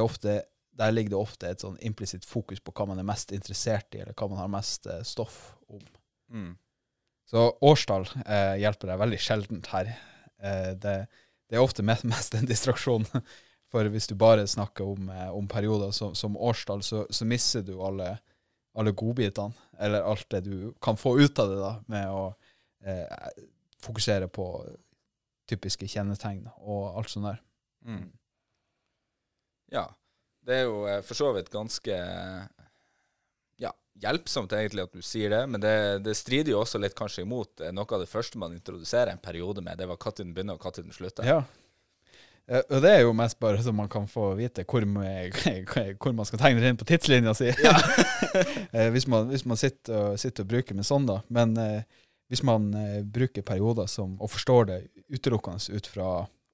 ofte, 0.00 0.40
der 0.74 0.92
ligger 0.94 1.14
det 1.14 1.20
ofte 1.20 1.50
et 1.52 1.62
sånn 1.62 1.78
implisitt 1.84 2.26
fokus 2.26 2.62
på 2.64 2.74
hva 2.74 2.88
man 2.90 3.00
er 3.00 3.06
mest 3.06 3.32
interessert 3.36 3.94
i, 3.94 4.02
eller 4.02 4.16
hva 4.16 4.30
man 4.32 4.42
har 4.42 4.52
mest 4.52 4.88
eh, 4.90 5.02
stoff 5.06 5.54
om. 5.68 5.82
Mm. 6.32 6.52
Så 7.30 7.46
årstall 7.60 8.06
eh, 8.26 8.60
hjelper 8.62 8.92
deg 8.92 9.00
veldig 9.00 9.20
sjeldent 9.22 9.70
her. 9.72 9.90
Eh, 10.42 10.70
det, 10.76 10.94
det, 11.48 11.56
er 11.56 11.64
ofte 11.64 11.82
mest, 11.86 12.36
en 12.36 12.48
distraksjon. 12.48 13.06
For 13.74 13.90
hvis 13.90 14.06
du 14.06 14.14
bare 14.18 14.46
snakker 14.46 14.86
om, 14.86 15.08
eh, 15.10 15.30
om 15.34 15.48
perioder 15.50 15.90
som, 15.96 16.14
som 16.14 16.36
årstall, 16.36 16.84
så, 16.86 17.04
så 17.10 17.26
mister 17.26 17.64
du 17.66 17.74
alle, 17.82 18.12
alle 18.78 18.94
godbitene, 18.94 19.56
eller 19.82 20.06
alt 20.06 20.28
det 20.30 20.44
du 20.46 20.72
kan 20.82 20.98
få 21.00 21.16
ut 21.20 21.38
av 21.42 21.50
det 21.50 21.58
da, 21.58 21.72
med 21.90 22.12
å 22.12 22.24
eh, 22.86 23.32
fokusere 23.84 24.28
på 24.32 24.48
typiske 25.50 25.88
kjennetegn 25.90 26.46
og 26.56 26.98
alt 26.98 27.12
sånt 27.12 27.28
der. 27.28 27.40
Mm. 27.84 28.08
Ja. 29.74 29.88
Det 30.44 30.60
er 30.60 30.66
jo 30.68 30.84
eh, 30.88 31.00
for 31.04 31.16
så 31.16 31.30
vidt 31.36 31.50
ganske 31.52 31.96
ja, 33.60 33.72
hjelpsomt 34.02 34.52
egentlig 34.52 34.84
at 34.84 34.96
du 34.96 35.04
sier 35.04 35.32
det, 35.32 35.42
men 35.48 35.62
det, 35.62 35.74
det, 36.04 36.16
strider 36.18 36.52
jo 36.52 36.60
også 36.60 36.80
litt 36.82 36.96
kanskje 36.98 37.24
imot 37.24 37.64
eh, 37.64 37.72
noe 37.72 37.88
av 37.88 38.04
det 38.04 38.10
første 38.10 38.40
man 38.40 38.56
introduserer 38.56 39.14
en 39.14 39.22
periode 39.24 39.64
med. 39.64 39.78
Det 39.80 39.88
var 39.88 40.00
når 40.00 40.18
den 40.20 40.34
begynner 40.36 40.58
og 40.58 40.66
når 40.66 40.82
den 40.82 40.96
slutter. 40.96 41.28
Ja. 41.28 41.42
Og 42.44 42.82
det 42.84 42.90
er 42.92 43.06
jo 43.06 43.14
mest 43.16 43.38
bare 43.40 43.62
så 43.64 43.72
man 43.72 43.88
kan 43.88 44.04
få 44.04 44.34
vite 44.36 44.66
hvor, 44.68 44.84
hvor 46.04 46.12
man 46.12 46.26
skal 46.28 46.42
tegne 46.42 46.60
det 46.60 46.74
inn 46.74 46.80
på 46.80 46.84
tidslinja 46.90 47.32
si. 47.38 47.48
Ja. 47.64 47.72
hvis, 48.92 49.06
man, 49.08 49.30
hvis, 49.32 49.46
man, 49.48 49.56
sitter 49.56 49.96
og, 49.96 50.18
sitter 50.20 50.44
og 50.44 50.50
bruker 50.50 50.76
med 50.76 50.84
sånn, 50.84 51.08
da. 51.08 51.22
Men 51.32 51.56
uh, 51.56 52.03
hvis 52.28 52.42
man 52.46 52.70
eh, 52.74 53.02
bruker 53.04 53.44
perioder 53.46 53.88
som, 53.90 54.16
og 54.20 54.30
forstår 54.32 54.70
det 54.70 54.78
utelukkende 55.12 55.76
ut 55.76 55.86
fra 55.86 56.08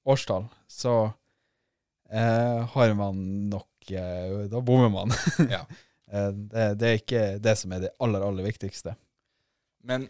årstall, 0.09 0.49
så 0.67 0.97
eh, 2.11 2.67
har 2.75 2.95
man 2.99 3.23
nok 3.53 3.93
eh, 3.93 4.49
Da 4.51 4.61
bommer 4.61 4.93
man. 4.93 5.15
Ja. 5.51 5.65
Eh, 6.11 6.33
det, 6.35 6.63
det, 6.81 6.87
er 6.89 6.97
ikke 6.99 7.21
det 7.39 7.53
som 7.55 7.71
er 7.71 7.85
det 7.85 7.93
aller, 8.03 8.25
aller 8.27 8.43
viktigste. 8.43 8.97
Men 9.87 10.09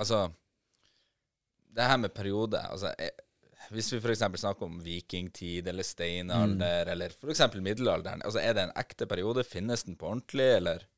altså 0.00 0.30
Det 1.76 1.84
her 1.90 1.98
med 2.00 2.14
periode 2.16 2.56
altså, 2.58 2.94
eh, 2.96 3.12
Hvis 3.68 3.92
vi 3.92 4.00
f.eks. 4.00 4.24
snakker 4.40 4.64
om 4.64 4.80
vikingtid 4.80 5.68
eller 5.68 5.84
steinalder 5.84 6.88
mm. 6.88 6.92
eller 6.94 7.12
f.eks. 7.12 7.44
middelalderen, 7.60 8.24
altså, 8.24 8.40
er 8.40 8.56
det 8.56 8.64
en 8.64 8.74
ekte 8.80 9.06
periode? 9.06 9.44
Finnes 9.44 9.84
den 9.84 10.00
på 10.00 10.08
ordentlig, 10.08 10.48
eller? 10.56 10.88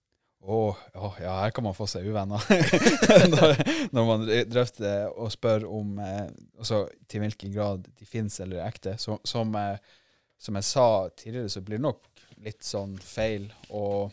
Oh, 0.47 0.77
ja, 0.93 1.41
her 1.41 1.51
kan 1.57 1.65
man 1.65 1.77
få 1.77 1.87
seg 1.89 2.05
uvenner. 2.05 2.43
når, 3.33 3.55
når, 3.97 4.09
man 4.11 4.25
drøfter 4.51 5.07
og 5.17 5.31
spør 5.33 5.65
om 5.73 5.95
eh, 6.05 6.27
altså, 6.59 6.83
til 7.09 7.25
hvilken 7.25 7.55
grad 7.55 7.87
de 7.89 8.09
finnes 8.09 8.37
eller 8.45 8.61
er 8.61 8.69
ekte. 8.69 8.99
Så, 9.01 9.17
som, 9.25 9.55
eh, 9.57 9.79
som, 10.37 10.59
jeg 10.61 10.69
sa 10.69 10.87
tidligere, 11.17 11.49
så 11.49 11.65
blir 11.65 11.81
det 11.81 11.87
nok 11.87 12.27
litt 12.45 12.61
sånn 12.67 12.99
feil 13.01 13.49
å 13.73 14.11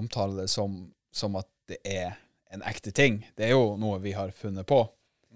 omtale 0.00 0.42
det 0.42 0.48
som, 0.48 0.80
som, 1.12 1.36
at 1.36 1.50
det 1.68 1.82
er 1.84 2.16
en 2.54 2.64
ekte 2.64 2.94
ting. 2.96 3.20
Det 3.36 3.50
er 3.50 3.52
jo 3.52 3.74
noe 3.76 4.00
vi 4.00 4.16
har 4.16 4.32
funnet 4.32 4.64
på. 4.68 4.80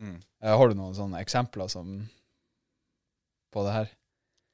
Mm. 0.00 0.16
Eh, 0.16 0.56
har 0.56 0.72
du 0.72 0.78
noen 0.78 0.96
sånne 0.96 1.20
eksempler 1.20 1.68
som, 1.68 1.98
på 3.52 3.68
det 3.68 3.76
her? 3.76 3.92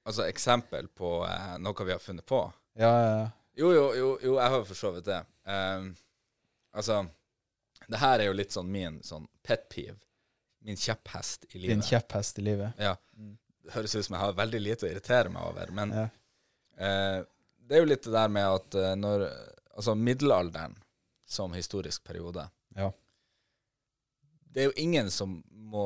Altså 0.08 0.26
eksempel 0.26 0.90
på 0.98 1.20
eh, 1.30 1.58
noe 1.62 1.86
vi 1.86 1.94
har 1.94 2.02
funnet 2.02 2.26
på? 2.26 2.42
Ja, 2.74 2.90
ja, 2.90 3.10
ja. 3.22 3.26
Jo, 3.58 3.72
jo, 3.74 3.86
jo, 3.94 4.10
jo 4.22 4.36
jeg 4.38 4.52
har 4.54 4.64
for 4.68 4.78
så 4.78 4.90
vidt 4.94 5.08
det. 5.08 5.18
Um, 5.50 5.88
altså, 6.78 7.00
det 7.88 7.98
her 7.98 8.20
er 8.20 8.28
jo 8.28 8.36
litt 8.38 8.54
sånn 8.54 8.68
min 8.70 9.00
sånn 9.02 9.26
pet 9.42 9.66
peeve. 9.72 9.98
Min 10.66 10.78
kjepphest 10.78 11.48
i 11.50 11.58
livet. 11.58 11.72
Din 11.72 11.82
kjepphest 11.86 12.38
i 12.38 12.44
livet. 12.46 12.78
Ja. 12.82 12.94
Mm. 13.18 13.34
Det 13.64 13.74
høres 13.74 13.96
ut 13.96 14.06
som 14.06 14.14
jeg 14.14 14.22
har 14.22 14.38
veldig 14.38 14.60
lite 14.62 14.86
å 14.86 14.90
irritere 14.90 15.32
meg 15.32 15.48
over, 15.50 15.72
men 15.74 15.94
ja. 15.94 16.04
uh, 16.78 17.18
det 17.68 17.76
er 17.76 17.82
jo 17.82 17.90
litt 17.90 18.06
det 18.06 18.14
der 18.14 18.30
med 18.32 18.58
at 18.58 18.78
uh, 18.80 18.92
når 18.98 19.30
Altså, 19.78 19.92
middelalderen 19.94 20.72
som 21.22 21.52
historisk 21.54 22.02
periode 22.02 22.48
ja. 22.74 22.88
Det 24.50 24.64
er 24.64 24.64
jo 24.66 24.72
ingen 24.82 25.06
som 25.14 25.36
må 25.46 25.84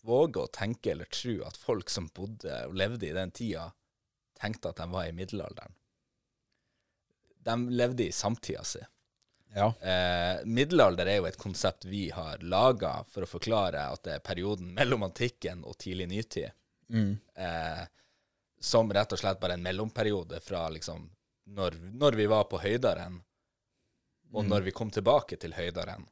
våge 0.00 0.40
å 0.40 0.48
tenke 0.48 0.94
eller 0.94 1.10
tro 1.12 1.34
at 1.44 1.58
folk 1.60 1.92
som 1.92 2.06
bodde 2.16 2.62
og 2.64 2.78
levde 2.80 3.04
i 3.10 3.12
den 3.12 3.34
tida, 3.34 3.66
tenkte 4.40 4.72
at 4.72 4.80
de 4.80 4.86
var 4.88 5.10
i 5.10 5.12
middelalderen 5.12 5.76
de 7.44 7.56
levde 7.70 8.08
i 8.08 8.12
samtida 8.12 8.64
si. 8.64 8.82
Ja. 9.54 9.68
Eh, 9.80 10.44
middelalder 10.44 11.06
er 11.06 11.20
jo 11.20 11.26
et 11.28 11.38
konsept 11.38 11.84
vi 11.86 12.08
har 12.10 12.42
laga 12.42 12.96
for 13.06 13.22
å 13.22 13.30
forklare 13.30 13.84
at 13.92 14.02
det 14.06 14.16
er 14.16 14.24
perioden 14.26 14.72
mellom 14.74 15.06
antikken 15.06 15.62
og 15.62 15.78
tidlig 15.78 16.08
nytid. 16.10 16.56
Mm. 16.90 17.12
Eh, 17.34 17.84
som 18.60 18.90
rett 18.92 19.12
og 19.12 19.20
slett 19.20 19.40
bare 19.40 19.54
en 19.54 19.62
mellomperiode 19.62 20.40
fra 20.40 20.66
liksom 20.72 21.06
når, 21.44 21.76
når 21.92 22.12
vi 22.18 22.26
var 22.26 22.48
på 22.48 22.58
høydaren, 22.58 23.20
og 24.32 24.42
mm. 24.42 24.50
når 24.50 24.66
vi 24.66 24.72
kom 24.74 24.90
tilbake 24.90 25.36
til 25.36 25.54
høydaren, 25.54 26.06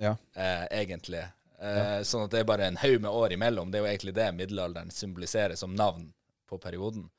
ja. 0.00 0.16
eh, 0.34 0.64
egentlig. 0.80 1.22
Ja. 1.60 1.70
Eh, 1.70 2.02
sånn 2.08 2.24
at 2.24 2.32
det 2.32 2.40
er 2.40 2.48
bare 2.48 2.66
en 2.70 2.80
haug 2.80 3.02
med 3.04 3.12
år 3.12 3.36
imellom. 3.36 3.70
Det 3.70 3.78
er 3.78 3.84
jo 3.84 3.90
egentlig 3.92 4.14
det 4.16 4.30
middelalderen 4.34 4.90
symboliserer 4.94 5.60
som 5.60 5.76
navn 5.76 6.08
på 6.48 6.58
perioden. 6.58 7.10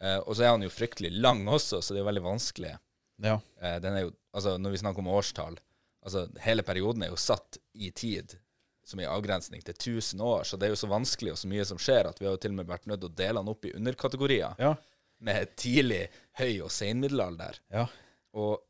Uh, 0.00 0.18
og 0.24 0.36
så 0.36 0.46
er 0.46 0.54
han 0.54 0.64
jo 0.64 0.72
fryktelig 0.72 1.10
lang 1.20 1.42
også, 1.48 1.82
så 1.84 1.94
det 1.94 2.00
er 2.00 2.08
veldig 2.08 2.24
vanskelig. 2.24 2.76
Ja. 3.20 3.36
Uh, 3.60 3.76
den 3.84 3.96
er 3.98 4.06
jo, 4.06 4.14
altså 4.32 4.56
Når 4.58 4.72
vi 4.72 4.80
snakker 4.80 5.02
om 5.02 5.10
årstall 5.12 5.58
altså 6.00 6.28
Hele 6.40 6.64
perioden 6.64 7.04
er 7.04 7.10
jo 7.12 7.18
satt 7.20 7.58
i 7.72 7.90
tid, 7.90 8.36
som 8.84 9.00
i 9.00 9.08
avgrensning 9.08 9.62
til 9.62 9.74
1000 9.74 10.22
år, 10.24 10.46
så 10.48 10.56
det 10.56 10.66
er 10.66 10.72
jo 10.74 10.80
så 10.80 10.88
vanskelig 10.90 11.34
og 11.34 11.38
så 11.38 11.50
mye 11.50 11.66
som 11.68 11.78
skjer, 11.80 12.08
at 12.10 12.20
vi 12.20 12.26
har 12.26 12.34
jo 12.34 12.40
til 12.42 12.54
og 12.54 12.58
med 12.58 12.70
vært 12.70 12.88
nødt 12.90 13.02
til 13.04 13.10
å 13.10 13.18
dele 13.20 13.42
han 13.42 13.50
opp 13.52 13.68
i 13.68 13.74
underkategorier. 13.76 14.56
Ja. 14.58 14.72
Med 15.20 15.52
tidlig, 15.60 16.06
høy 16.40 16.62
og 16.64 16.72
senmiddelalder. 16.74 17.60
Ja. 17.74 17.86
Og 18.32 18.66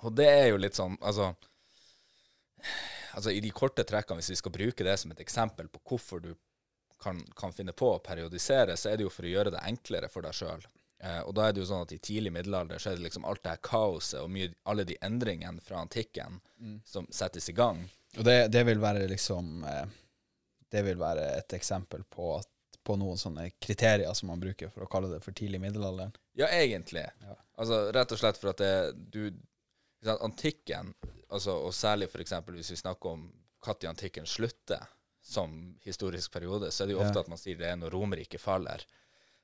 Og 0.00 0.14
det 0.16 0.28
er 0.30 0.46
jo 0.48 0.56
litt 0.56 0.78
sånn 0.78 0.94
Altså, 1.02 1.34
altså 3.18 3.34
i 3.34 3.42
de 3.44 3.50
korte 3.52 3.84
trekkene, 3.84 4.22
hvis 4.22 4.30
vi 4.32 4.38
skal 4.40 4.54
bruke 4.54 4.86
det 4.86 4.96
som 5.02 5.10
et 5.12 5.20
eksempel 5.20 5.68
på 5.68 5.82
hvorfor 5.90 6.22
du 6.24 6.30
kan, 7.02 7.22
kan 7.36 7.52
finne 7.52 7.72
på 7.72 7.94
å 7.94 8.02
periodisere, 8.04 8.76
så 8.76 8.90
er 8.90 8.98
det 8.98 9.06
jo 9.06 9.12
for 9.12 9.26
å 9.26 9.32
gjøre 9.32 9.54
det 9.54 9.64
enklere 9.66 10.10
for 10.12 10.26
deg 10.26 10.36
sjøl. 10.36 10.66
Eh, 11.00 11.20
og 11.24 11.32
da 11.36 11.46
er 11.48 11.54
det 11.56 11.62
jo 11.62 11.68
sånn 11.70 11.86
at 11.86 11.94
i 11.96 12.00
tidlig 12.02 12.32
middelalder 12.34 12.80
så 12.80 12.90
er 12.90 12.98
det 12.98 13.06
liksom 13.06 13.24
alt 13.24 13.42
det 13.44 13.54
her 13.54 13.62
kaoset 13.64 14.20
og 14.20 14.28
mye, 14.32 14.52
alle 14.68 14.84
de 14.88 14.98
endringene 15.00 15.64
fra 15.64 15.80
antikken 15.80 16.40
som 16.84 17.08
settes 17.10 17.48
i 17.48 17.56
gang. 17.56 17.86
Og 18.18 18.26
det, 18.26 18.50
det 18.52 18.66
vil 18.68 18.82
være 18.82 19.06
liksom 19.08 19.64
eh, 19.64 19.84
Det 20.70 20.82
vil 20.82 20.98
være 20.98 21.22
et 21.38 21.52
eksempel 21.56 22.02
på, 22.04 22.34
at, 22.36 22.48
på 22.86 22.94
noen 22.98 23.18
sånne 23.18 23.48
kriterier 23.58 24.12
som 24.14 24.28
man 24.30 24.42
bruker 24.42 24.70
for 24.70 24.84
å 24.84 24.90
kalle 24.90 25.08
det 25.10 25.22
for 25.24 25.34
tidlig 25.34 25.60
middelalderen. 25.62 26.12
Ja, 26.38 26.46
egentlig. 26.46 27.06
Ja. 27.24 27.36
Altså 27.58 27.80
rett 27.94 28.12
og 28.12 28.20
slett 28.20 28.38
for 28.38 28.52
at 28.52 28.60
det, 28.62 28.74
du 29.10 29.32
Antikken, 30.00 30.94
altså, 31.28 31.58
og 31.66 31.74
særlig 31.76 32.06
f.eks. 32.08 32.32
hvis 32.46 32.70
vi 32.72 32.78
snakker 32.80 33.10
om 33.10 33.26
når 33.66 33.90
antikken 33.90 34.24
slutter 34.24 34.86
som 35.22 35.76
historisk 35.84 36.32
periode, 36.32 36.70
så 36.72 36.82
er 36.84 36.86
det 36.90 36.94
jo 36.96 37.00
ofte 37.04 37.18
Ja. 37.18 37.20
at 37.20 37.28
man 37.28 37.38
sier 37.38 37.56
det 37.58 37.66
er 37.68 37.76
når 37.76 37.90
Romerriket 37.92 38.40
faller. 38.40 38.82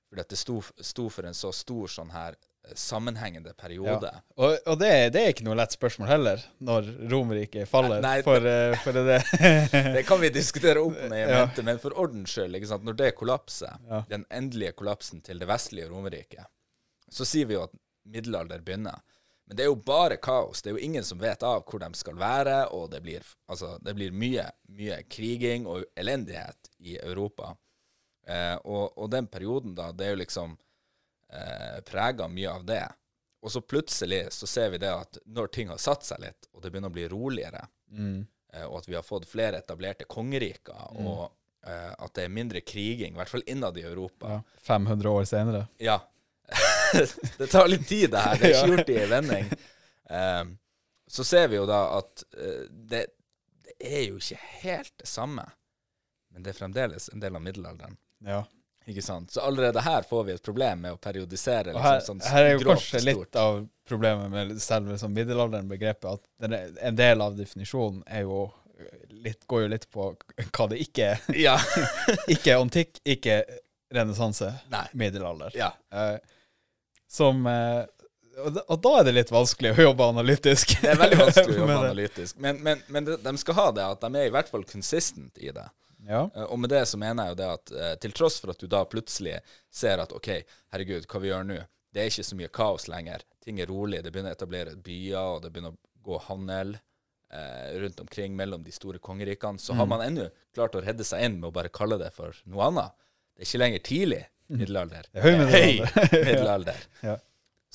Fordi 0.09 0.21
at 0.23 0.28
det 0.30 0.38
sto, 0.38 0.61
sto 0.80 1.09
for 1.11 1.26
en 1.26 1.35
så 1.35 1.50
stor 1.52 1.88
sånn 1.90 2.12
her 2.14 2.37
eh, 2.64 2.75
sammenhengende 2.78 3.52
periode. 3.59 4.11
Og, 4.38 4.54
og 4.66 4.78
det, 4.78 4.90
det 5.12 5.23
er 5.23 5.33
ikke 5.35 5.45
noe 5.49 5.56
lett 5.59 5.75
spørsmål 5.75 6.09
heller, 6.09 6.45
når 6.62 6.88
Romerriket 7.11 7.66
faller. 7.68 8.00
Nei, 8.04 8.21
for, 8.23 8.38
eh, 8.47 8.76
for 8.85 8.95
det, 8.95 9.02
det. 9.11 9.83
Det 9.99 10.04
kan 10.06 10.21
vi 10.23 10.30
diskutere 10.30 10.78
opp 10.80 10.95
ned 11.11 11.28
Ja. 11.35 11.42
men 11.66 11.78
for 11.83 11.97
ordens 11.99 12.30
skyld, 12.37 12.54
når 12.87 12.97
det 13.02 13.14
kollapser, 13.18 13.76
Ja. 13.90 14.04
den 14.09 14.25
endelige 14.30 14.73
kollapsen 14.78 15.21
til 15.26 15.38
det 15.42 15.49
vestlige 15.50 15.90
Romerriket, 15.90 16.47
så 17.11 17.26
sier 17.26 17.47
vi 17.50 17.54
jo 17.59 17.66
at 17.66 17.75
middelalder 18.06 18.62
begynner. 18.62 19.02
Men 19.47 19.57
det 19.57 19.62
er 19.62 19.71
jo 19.71 19.76
bare 19.87 20.17
kaos. 20.19 20.62
Det 20.62 20.71
er 20.73 20.75
jo 20.79 20.83
ingen 20.88 21.05
som 21.07 21.21
vet 21.23 21.43
av 21.47 21.62
hvor 21.71 21.79
de 21.83 21.88
skal 21.95 22.17
være, 22.19 22.57
og 22.75 22.88
det 22.91 23.00
blir, 23.05 23.23
altså, 23.47 23.76
det 23.83 23.95
blir 23.95 24.11
mye, 24.15 24.49
mye 24.75 25.00
kriging 25.12 25.67
og 25.71 25.85
elendighet 25.97 26.71
i 26.83 26.97
Europa. 26.99 27.53
Eh, 28.26 28.57
og, 28.65 28.97
og 28.99 29.11
den 29.12 29.29
perioden, 29.31 29.75
da, 29.79 29.93
det 29.95 30.09
er 30.09 30.17
jo 30.17 30.23
liksom 30.25 30.57
eh, 31.31 31.81
prega 31.87 32.26
mye 32.29 32.50
av 32.57 32.65
det. 32.67 32.85
Og 33.47 33.53
så 33.55 33.61
plutselig 33.62 34.25
så 34.35 34.49
ser 34.50 34.73
vi 34.75 34.81
det 34.83 34.91
at 34.91 35.19
når 35.31 35.53
ting 35.55 35.69
har 35.71 35.79
satt 35.79 36.03
seg 36.09 36.25
litt, 36.25 36.49
og 36.53 36.62
det 36.65 36.73
begynner 36.75 36.91
å 36.91 36.97
bli 36.99 37.09
roligere, 37.12 37.67
Mm. 37.87 38.26
eh, 38.53 38.65
og 38.67 38.81
at 38.81 38.88
vi 38.88 38.97
har 38.99 39.05
fått 39.07 39.29
flere 39.31 39.61
etablerte 39.62 40.09
kongeriker, 40.11 40.88
og 40.99 41.29
eh, 41.62 41.93
at 42.03 42.15
det 42.19 42.25
er 42.25 42.33
mindre 42.35 42.61
kriging, 42.67 43.15
i 43.15 43.17
hvert 43.21 43.31
fall 43.31 43.45
innad 43.47 43.79
i 43.79 43.85
Europa. 43.87 44.26
Ja, 44.41 44.41
500 44.67 45.11
år 45.12 45.25
senere. 45.31 45.61
Ja. 45.79 46.00
det 47.38 47.47
tar 47.52 47.69
litt 47.69 47.88
tid, 47.88 48.11
det 48.11 48.25
her. 48.25 48.40
Det 48.40 48.50
er 48.50 48.55
ikke 48.57 48.73
gjort 48.75 48.93
i 48.93 48.99
en 49.02 49.11
vending. 49.11 49.52
Um, 50.11 50.57
så 51.11 51.25
ser 51.25 51.49
vi 51.52 51.59
jo 51.59 51.66
da 51.69 51.81
at 51.99 52.26
uh, 52.38 52.66
det, 52.71 53.07
det 53.66 53.76
er 53.78 54.05
jo 54.09 54.21
ikke 54.21 54.40
helt 54.62 54.93
det 55.02 55.09
samme, 55.11 55.47
men 56.35 56.45
det 56.45 56.52
er 56.52 56.61
fremdeles 56.61 57.09
en 57.12 57.23
del 57.23 57.38
av 57.38 57.45
middelalderen. 57.45 57.97
Ja. 58.26 58.45
Ikke 58.87 59.02
sant? 59.02 59.33
Så 59.35 59.43
allerede 59.43 59.83
her 59.83 60.05
får 60.07 60.25
vi 60.28 60.35
et 60.37 60.43
problem 60.47 60.85
med 60.85 60.95
å 60.95 60.99
periodisere. 61.02 61.73
Liksom, 61.75 61.87
her, 61.88 62.05
sånn 62.07 62.21
her 62.23 62.45
er 62.45 62.52
jo 62.55 62.61
kanskje 62.69 63.00
stort. 63.00 63.09
litt 63.09 63.38
av 63.43 63.57
problemet 63.88 64.31
med 64.31 64.61
selve 64.62 64.99
sånn 65.00 65.14
middelalderen-begrepet, 65.16 66.07
at 66.12 66.45
den 66.45 66.55
er, 66.55 66.71
en 66.87 66.99
del 66.99 67.25
av 67.25 67.35
definisjonen 67.38 68.05
er 68.07 68.23
jo 68.28 68.45
litt, 69.11 69.43
går 69.50 69.64
jo 69.64 69.73
litt 69.73 69.88
på 69.90 70.07
hva 70.12 70.69
det 70.71 70.78
ikke 70.85 71.11
er. 71.16 71.26
Ja. 71.35 71.57
Ikke 72.35 72.59
antikk, 72.61 73.00
ikke 73.02 73.40
renessanse, 73.95 74.52
middelalder. 74.93 75.55
ja. 75.59 75.73
Eh, 75.93 76.16
som 77.16 77.46
eh, 77.50 77.85
og, 78.37 78.76
da, 78.85 78.90
er 79.00 79.06
det 79.08 79.14
litt 79.16 79.30
vanskelig 79.32 79.70
å 79.73 79.85
jobbe 79.87 80.06
analytisk. 80.12 80.75
Det 80.82 80.90
er 80.92 80.99
veldig 81.00 81.18
vanskelig 81.23 81.54
å 81.54 81.61
jobbe 81.62 81.73
det. 81.78 81.80
analytisk. 81.87 82.37
Men, 82.44 82.58
men, 82.66 82.82
men 82.92 83.06
de, 83.08 83.32
skal 83.40 83.56
ha 83.56 83.66
det, 83.78 83.87
at 83.94 84.02
de 84.04 84.20
er 84.20 84.28
i 84.28 84.35
hvert 84.35 84.50
fall 84.52 84.66
consistent 84.68 85.40
i 85.40 85.49
det. 85.56 85.64
Ja. 86.06 86.26
Eh, 86.37 86.44
Og 86.52 86.61
med 86.61 86.70
det 86.75 86.82
så 86.90 87.00
mener 87.00 87.25
jeg 87.30 87.32
jo 87.32 87.38
det 87.40 87.49
at 87.54 87.73
eh, 87.73 87.94
til 88.04 88.12
tross 88.18 88.37
for 88.42 88.52
at 88.52 88.61
du 88.61 88.68
da 88.70 88.82
plutselig 88.92 89.38
ser 89.73 90.02
at 90.04 90.12
OK, 90.12 90.28
herregud, 90.75 91.08
hva 91.08 91.23
vi 91.25 91.32
gjør 91.32 91.49
nå? 91.49 91.56
Det 91.96 92.02
er 92.04 92.11
ikke 92.12 92.26
så 92.28 92.37
mye 92.37 92.52
kaos 92.61 92.85
lenger. 92.92 93.25
Ting 93.40 93.62
er 93.64 93.70
rolig. 93.73 94.02
Det 94.04 94.12
begynner 94.12 94.35
å 94.35 94.37
etablere 94.37 94.76
byer, 94.85 95.16
og 95.38 95.40
det 95.46 95.54
begynner 95.54 95.73
å 95.73 96.04
gå 96.11 96.20
handel 96.28 96.76
eh, 96.76 97.73
rundt 97.80 98.04
omkring 98.04 98.37
mellom 98.37 98.61
de 98.68 98.75
store 98.76 99.00
kongerikene. 99.00 99.58
Så 99.58 99.73
Mm. 99.73 99.78
har 99.80 99.87
man 99.94 100.04
ennå 100.04 100.28
klart 100.54 100.76
å 100.76 100.85
redde 100.85 101.04
seg 101.08 101.25
inn 101.25 101.40
med 101.40 101.49
å 101.49 101.54
bare 101.56 101.73
kalle 101.73 101.96
det 102.04 102.12
for 102.12 102.37
noe 102.44 102.68
annet. 102.68 102.92
Det 103.32 103.46
er 103.46 103.49
ikke 103.49 103.62
lenger 103.64 103.87
tidlig 103.88 104.23
middelalder. 104.53 105.09
Mm. 105.12 105.19
Er 105.19 105.25
høy 105.26 105.38
middelalder. 105.41 105.95
Høy 105.97 106.19
middelalder. 106.29 106.85
Ja. 107.03 107.17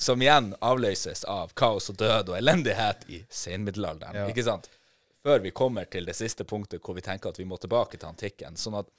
Som 0.02 0.22
igjen 0.24 0.52
avløses 0.64 1.24
av 1.30 1.52
kaos 1.58 1.90
og 1.92 1.98
død 2.00 2.32
og 2.32 2.38
elendighet 2.38 3.04
i 3.12 3.22
senmiddelalderen. 3.30 4.22
Ja. 4.22 4.28
Ikke 4.32 4.44
sant? 4.46 4.70
Før 5.22 5.38
vi 5.44 5.52
kommer 5.54 5.86
til 5.86 6.08
det 6.08 6.16
siste 6.18 6.44
punktet 6.48 6.82
hvor 6.82 6.96
vi 6.98 7.04
tenker 7.04 7.30
at 7.30 7.38
vi 7.38 7.46
må 7.46 7.58
tilbake 7.62 8.00
til 8.00 8.10
antikken. 8.10 8.58
Sånn 8.58 8.80
at 8.80 8.90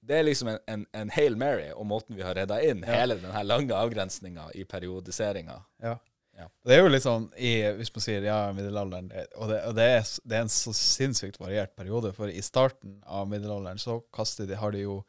det 0.00 0.16
er 0.16 0.24
liksom 0.24 0.48
en, 0.48 0.60
en, 0.72 0.86
en 0.96 1.10
Hail 1.12 1.36
Mary 1.38 1.68
og 1.74 1.84
måten 1.86 2.16
vi 2.16 2.24
har 2.24 2.34
redda 2.34 2.56
inn 2.64 2.80
hele 2.88 3.18
denne 3.20 3.42
lange 3.44 3.76
avgrensninga 3.76 4.48
i 4.56 4.64
periodiseringa. 4.64 5.60
Ja. 5.84 5.98
Ja. 6.40 6.46
Det 6.64 6.72
er 6.72 6.80
jo 6.80 6.90
litt 6.90 7.04
sånn 7.04 7.26
i, 7.36 7.50
Hvis 7.76 7.90
man 7.92 8.04
sier 8.04 8.24
ja, 8.24 8.36
middelalderen 8.56 9.10
Og, 9.12 9.50
det, 9.50 9.58
og 9.66 9.74
det, 9.76 9.86
er, 9.98 10.06
det 10.24 10.38
er 10.38 10.44
en 10.46 10.52
så 10.52 10.72
sinnssykt 10.76 11.40
variert 11.40 11.74
periode. 11.76 12.14
For 12.16 12.32
i 12.32 12.40
starten 12.44 13.00
av 13.04 13.28
middelalderen 13.28 13.80
så 13.82 13.98
kaster 14.14 14.48
de, 14.48 14.56
har 14.56 14.72
de 14.72 14.86
jo 14.86 15.00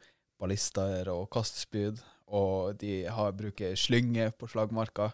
ballister 0.42 1.08
og 1.12 1.28
kastespyd, 1.32 2.02
og 2.32 2.74
de 2.80 3.02
har, 3.06 3.34
bruker 3.36 3.76
slynge 3.78 4.30
på 4.36 4.48
slagmarka. 4.50 5.12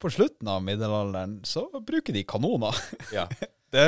På 0.00 0.10
slutten 0.12 0.48
av 0.50 0.62
middelalderen 0.64 1.38
så 1.48 1.66
bruker 1.80 2.14
de 2.14 2.24
kanoner. 2.28 2.80
Ja. 3.14 3.28
Det 3.74 3.84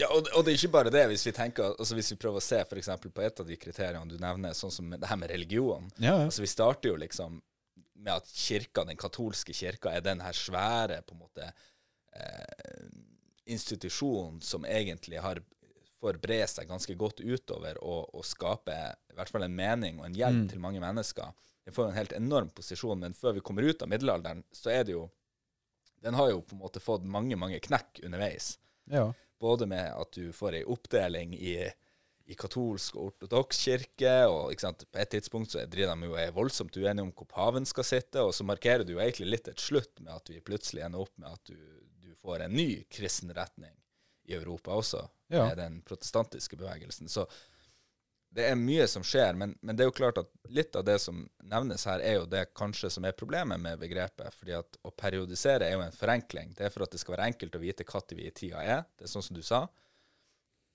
Ja, 0.00 0.08
og, 0.12 0.28
og 0.36 0.44
det 0.44 0.52
er 0.52 0.58
ikke 0.58 0.72
bare 0.74 0.92
det. 0.92 1.02
Hvis 1.08 1.24
vi 1.26 1.32
tenker, 1.36 1.72
altså 1.72 1.96
hvis 1.96 2.10
vi 2.12 2.18
prøver 2.20 2.40
å 2.40 2.44
se 2.44 2.58
for 2.68 3.12
på 3.12 3.24
et 3.24 3.40
av 3.40 3.48
de 3.48 3.56
kriteriene 3.56 4.08
du 4.08 4.18
nevner, 4.20 4.52
sånn 4.56 4.72
som 4.72 4.92
det 4.92 5.08
her 5.08 5.18
med 5.20 5.32
religion. 5.32 5.88
Ja, 5.96 6.18
ja. 6.18 6.26
Altså 6.28 6.44
Vi 6.44 6.50
starter 6.52 6.92
jo 6.92 6.98
liksom 7.00 7.38
med 7.96 8.12
at 8.12 8.28
kirka, 8.28 8.84
den 8.84 9.00
katolske 9.00 9.56
kirka 9.56 9.94
er 9.96 10.04
den 10.04 10.20
her 10.20 10.36
svære 10.36 11.00
på 11.06 11.16
en 11.16 11.22
måte 11.22 11.48
eh, 11.48 12.88
institusjonen 13.56 14.42
som 14.44 14.66
egentlig 14.68 15.22
har 15.24 15.40
får 16.00 16.18
bre 16.20 16.42
seg 16.46 16.68
ganske 16.68 16.94
godt 16.98 17.20
utover 17.24 17.78
og, 17.82 18.10
og 18.14 18.24
skape 18.28 18.74
i 19.10 19.16
hvert 19.16 19.30
fall 19.32 19.46
en 19.46 19.54
mening 19.56 20.00
og 20.00 20.06
en 20.10 20.16
hjelp 20.18 20.42
Mm. 20.44 20.48
til 20.50 20.60
mange 20.60 20.80
mennesker. 20.82 21.32
Den 21.64 21.74
får 21.74 21.86
jo 21.86 21.90
en 21.90 21.96
helt 21.98 22.12
enorm 22.12 22.50
posisjon, 22.54 23.00
men 23.00 23.14
før 23.16 23.32
vi 23.34 23.40
kommer 23.40 23.62
ut 23.66 23.82
av 23.82 23.88
middelalderen, 23.88 24.44
så 24.52 24.70
er 24.70 24.84
det 24.84 24.92
jo 24.92 25.08
Den 26.02 26.14
har 26.14 26.28
jo 26.30 26.42
på 26.44 26.52
en 26.54 26.60
måte 26.60 26.78
fått 26.78 27.02
mange, 27.08 27.34
mange 27.40 27.58
knekk 27.60 28.02
underveis. 28.04 28.58
ja. 28.90 29.12
Både 29.40 29.66
med 29.66 29.90
at 29.92 30.12
du 30.12 30.30
får 30.32 30.54
ei 30.54 30.62
oppdeling 30.64 31.34
i, 31.34 31.56
i 32.26 32.34
katolsk 32.34 32.94
og 32.96 33.10
ortodoks 33.10 33.58
kirke, 33.64 34.12
og 34.28 34.52
på 34.56 34.98
et 34.98 35.10
tidspunkt 35.10 35.50
så 35.52 35.64
driver 35.68 35.96
de 35.96 36.06
jo 36.06 36.14
er 36.16 36.30
voldsomt 36.32 36.76
uenige 36.76 37.02
om 37.04 37.10
hvor 37.12 37.26
paven 37.28 37.66
skal 37.66 37.84
sitte, 37.84 38.20
og 38.22 38.32
så 38.34 38.44
markerer 38.48 38.84
du 38.84 38.92
jo 38.94 38.98
egentlig 39.00 39.26
litt 39.34 39.48
et 39.48 39.60
slutt 39.60 40.00
med 40.00 40.12
at 40.14 40.30
vi 40.30 40.40
plutselig 40.40 40.84
ender 40.86 41.00
opp 41.04 41.12
med 41.18 41.32
at 41.32 41.44
du, 41.50 41.58
du 42.00 42.14
får 42.16 42.46
en 42.46 42.54
ny 42.56 42.84
kristen 42.88 43.32
retning 43.36 43.74
i 44.26 44.34
Europa 44.38 44.74
også, 44.76 45.04
Ja. 45.28 45.48
med 45.48 45.56
den 45.58 45.80
protestantiske 45.82 46.56
bevegelsen. 46.56 47.08
Så 47.10 47.26
det 48.36 48.44
er 48.50 48.58
mye 48.58 48.84
som 48.90 49.02
skjer, 49.06 49.34
men, 49.38 49.54
men 49.62 49.76
det 49.76 49.84
er 49.84 49.88
jo 49.88 49.94
klart 49.96 50.18
at 50.20 50.28
litt 50.52 50.76
av 50.76 50.84
det 50.84 50.98
som 51.00 51.22
nevnes 51.42 51.86
her, 51.88 52.02
er 52.04 52.18
jo 52.18 52.26
det 52.28 52.42
kanskje 52.58 52.90
som 52.92 53.06
er 53.08 53.14
problemet 53.16 53.60
med 53.62 53.78
begrepet. 53.80 54.34
fordi 54.34 54.52
at 54.58 54.76
å 54.84 54.90
periodisere 54.92 55.64
er 55.66 55.72
jo 55.78 55.80
en 55.86 55.94
forenkling. 55.94 56.52
Det 56.54 56.66
er 56.66 56.70
for 56.74 56.84
at 56.84 56.92
det 56.92 57.00
skal 57.00 57.16
være 57.16 57.30
enkelt 57.32 57.56
å 57.56 57.62
vite 57.62 57.86
når 57.88 58.16
vi 58.16 58.26
i 58.26 58.30
tida 58.34 58.62
er. 58.62 58.84
Det 58.98 59.06
er 59.08 59.12
sånn 59.14 59.24
som 59.24 59.36
du 59.36 59.42
sa. 59.42 59.66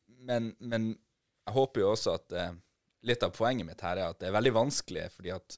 Men, 0.08 0.55
men 0.60 0.91
jeg 1.46 1.53
håper 1.53 1.81
jo 1.84 1.91
også 1.91 2.15
at 2.17 2.34
eh, 2.38 2.51
litt 3.08 3.24
av 3.24 3.31
poenget 3.36 3.65
mitt 3.67 3.81
her 3.81 3.98
er 3.98 4.10
at 4.10 4.20
det 4.22 4.29
er 4.29 4.36
veldig 4.38 4.53
vanskelig, 4.58 5.08
fordi 5.15 5.31
at 5.36 5.58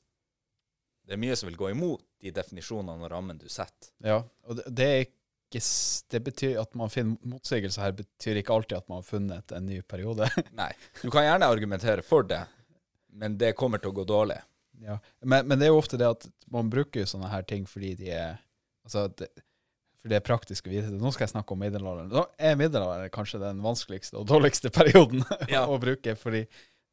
det 1.03 1.15
er 1.15 1.19
mye 1.23 1.35
som 1.35 1.49
vil 1.49 1.59
gå 1.59 1.71
imot 1.73 2.03
de 2.23 2.31
definisjonene 2.31 3.03
og 3.03 3.11
rammen 3.11 3.39
du 3.41 3.49
setter. 3.51 3.91
Ja, 4.03 4.21
og 4.47 4.59
det, 4.59 4.69
det 4.71 4.87
er 4.87 5.05
ikke 5.53 5.61
Det 6.15 6.19
betyr 6.25 6.57
at 6.61 6.73
man 6.79 6.89
finner 6.91 7.29
motsigelser 7.29 7.85
her, 7.85 7.93
betyr 7.97 8.39
ikke 8.41 8.53
alltid 8.55 8.77
at 8.81 8.89
man 8.91 8.99
har 8.99 9.07
funnet 9.07 9.53
en 9.55 9.65
ny 9.69 9.79
periode. 9.87 10.27
Nei. 10.61 10.71
Du 11.01 11.07
kan 11.13 11.25
gjerne 11.27 11.47
argumentere 11.53 12.03
for 12.05 12.25
det, 12.27 12.41
men 13.13 13.37
det 13.37 13.53
kommer 13.59 13.79
til 13.81 13.93
å 13.93 13.97
gå 14.01 14.05
dårlig. 14.09 14.39
ja. 14.83 14.97
men, 15.21 15.47
men 15.47 15.59
det 15.61 15.67
er 15.67 15.73
jo 15.75 15.79
ofte 15.79 15.97
det 16.01 16.09
at 16.09 16.25
man 16.51 16.69
bruker 16.73 17.03
jo 17.03 17.09
sånne 17.13 17.29
her 17.31 17.45
ting 17.47 17.65
fordi 17.69 17.93
de 18.01 18.09
er 18.13 18.39
Altså, 18.83 19.05
det, 19.15 19.29
for 20.03 20.11
det 20.11 20.17
er 20.17 20.23
praktisk 20.27 20.65
å 20.67 20.71
vite 20.73 20.89
det. 20.91 20.97
Nå 20.99 21.07
skal 21.15 21.23
jeg 21.23 21.31
snakke 21.31 21.55
om 21.55 21.61
middelalderen. 21.63 22.09
Da 22.11 22.25
er 22.35 22.57
middelalderen 22.59 23.13
kanskje 23.15 23.39
den 23.39 23.61
vanskeligste 23.63 24.17
og 24.19 24.25
dårligste 24.27 24.67
perioden 24.75 25.21
Ja. 25.53 25.61
å 25.71 25.77
bruke, 25.79 26.17
fordi 26.19 26.41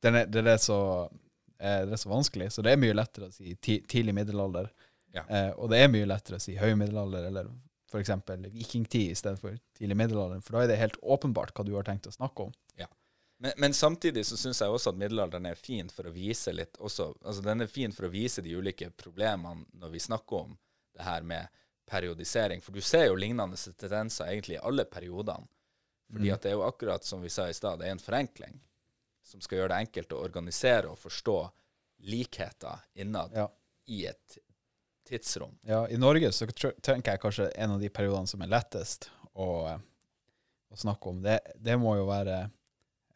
den 0.07 0.21
er, 0.21 0.29
det, 0.31 0.45
er 0.47 0.61
så, 0.63 0.77
eh, 1.59 1.81
det 1.91 1.97
er 1.97 2.03
så 2.05 2.13
vanskelig. 2.13 2.47
Så 2.55 2.63
det 2.63 2.77
er 2.77 2.79
mye 2.79 2.95
lettere 2.95 3.27
å 3.27 3.35
si 3.35 3.57
tidlig 3.65 4.15
middelalder. 4.21 4.71
Ja. 5.17 5.25
Eh, 5.27 5.51
og 5.59 5.73
det 5.75 5.81
er 5.83 5.91
mye 5.91 6.07
lettere 6.13 6.39
å 6.39 6.45
si 6.45 6.55
høy 6.61 6.77
middelalder, 6.79 7.27
eller 7.33 7.51
f.eks. 7.91 8.11
vikingtid 8.55 9.11
i 9.11 9.15
stedet 9.19 9.41
for 9.43 9.57
tidlig 9.79 9.97
middelalder. 9.97 10.41
For 10.47 10.53
da 10.57 10.63
er 10.65 10.69
det 10.73 10.77
helt 10.81 10.99
åpenbart 11.03 11.53
hva 11.57 11.65
du 11.67 11.75
har 11.75 11.83
tenkt 11.89 12.07
å 12.07 12.13
snakke 12.15 12.49
om. 12.49 12.53
Men, 13.43 13.53
men 13.57 13.73
samtidig 13.73 14.27
så 14.29 14.37
syns 14.37 14.59
jeg 14.61 14.69
også 14.69 14.91
at 14.93 14.99
middelalderen 15.01 15.47
er 15.49 15.55
fin 15.57 15.89
for 15.89 16.05
å 16.05 16.11
vise 16.13 16.53
litt 16.53 16.77
også 16.77 17.07
Altså 17.25 17.41
den 17.41 17.63
er 17.65 17.71
fin 17.73 17.91
for 17.97 18.05
å 18.05 18.11
vise 18.13 18.43
de 18.45 18.53
ulike 18.53 18.91
problemene 19.01 19.65
når 19.81 19.95
vi 19.95 20.03
snakker 20.05 20.43
om 20.43 20.51
det 20.93 21.07
her 21.07 21.23
med 21.25 21.49
periodisering. 21.89 22.61
For 22.61 22.77
du 22.77 22.83
ser 22.85 23.07
jo 23.07 23.15
lignende 23.17 23.57
tendenser 23.57 24.29
egentlig 24.29 24.59
i 24.59 24.61
alle 24.61 24.85
periodene. 24.85 25.49
Fordi 26.13 26.29
Mm. 26.29 26.35
at 26.35 26.43
det 26.43 26.51
er 26.51 26.59
jo 26.59 26.67
akkurat 26.69 27.05
som 27.05 27.23
vi 27.25 27.29
sa 27.33 27.49
i 27.49 27.55
stad, 27.57 27.79
det 27.81 27.87
er 27.89 27.93
en 27.97 27.99
forenkling 28.05 28.61
som 29.25 29.41
skal 29.41 29.59
gjøre 29.63 29.69
det 29.73 29.81
enkelt 29.87 30.13
å 30.13 30.21
organisere 30.25 30.91
og 30.93 30.99
forstå 30.99 31.39
likheter 32.13 32.85
innad 32.95 33.33
Ja. 33.35 33.49
i 33.87 34.05
et 34.07 34.39
tidsrom. 35.11 35.53
Ja, 35.69 35.83
I 35.91 35.99
Norge 36.01 36.31
så 36.33 36.47
tenker 36.55 37.13
jeg 37.17 37.21
kanskje 37.23 37.51
en 37.59 37.77
av 37.77 37.83
de 37.83 37.91
periodene 37.93 38.31
som 38.31 38.43
er 38.47 38.51
lettest 38.53 39.11
å, 39.35 39.49
å 40.71 40.79
snakke 40.79 41.11
om, 41.13 41.21
det, 41.25 41.41
det 41.59 41.77
må 41.83 41.97
jo 41.99 42.07
være 42.09 42.39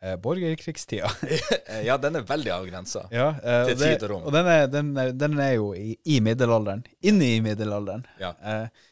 eh, 0.02 0.16
borgerkrigstida. 0.22 1.10
Eh, 1.64 1.80
ja, 1.86 1.94
den 1.98 2.18
er 2.20 2.26
veldig 2.28 2.50
avgrensa. 2.54 3.06
ja, 3.14 3.30
eh, 3.40 3.62
Til 3.70 3.78
tid 3.80 4.02
og 4.04 4.10
rom. 4.12 4.26
Og 4.28 4.34
den 4.36 4.46
er, 4.52 4.66
den, 4.70 4.90
er, 5.00 5.14
den 5.16 5.38
er 5.40 5.54
jo 5.56 5.70
i, 5.74 5.94
i 6.04 6.18
middelalderen. 6.22 6.82
Inne 7.08 7.30
i 7.38 7.40
middelalderen. 7.42 8.04
Ja. 8.20 8.34
Eh, 8.44 8.84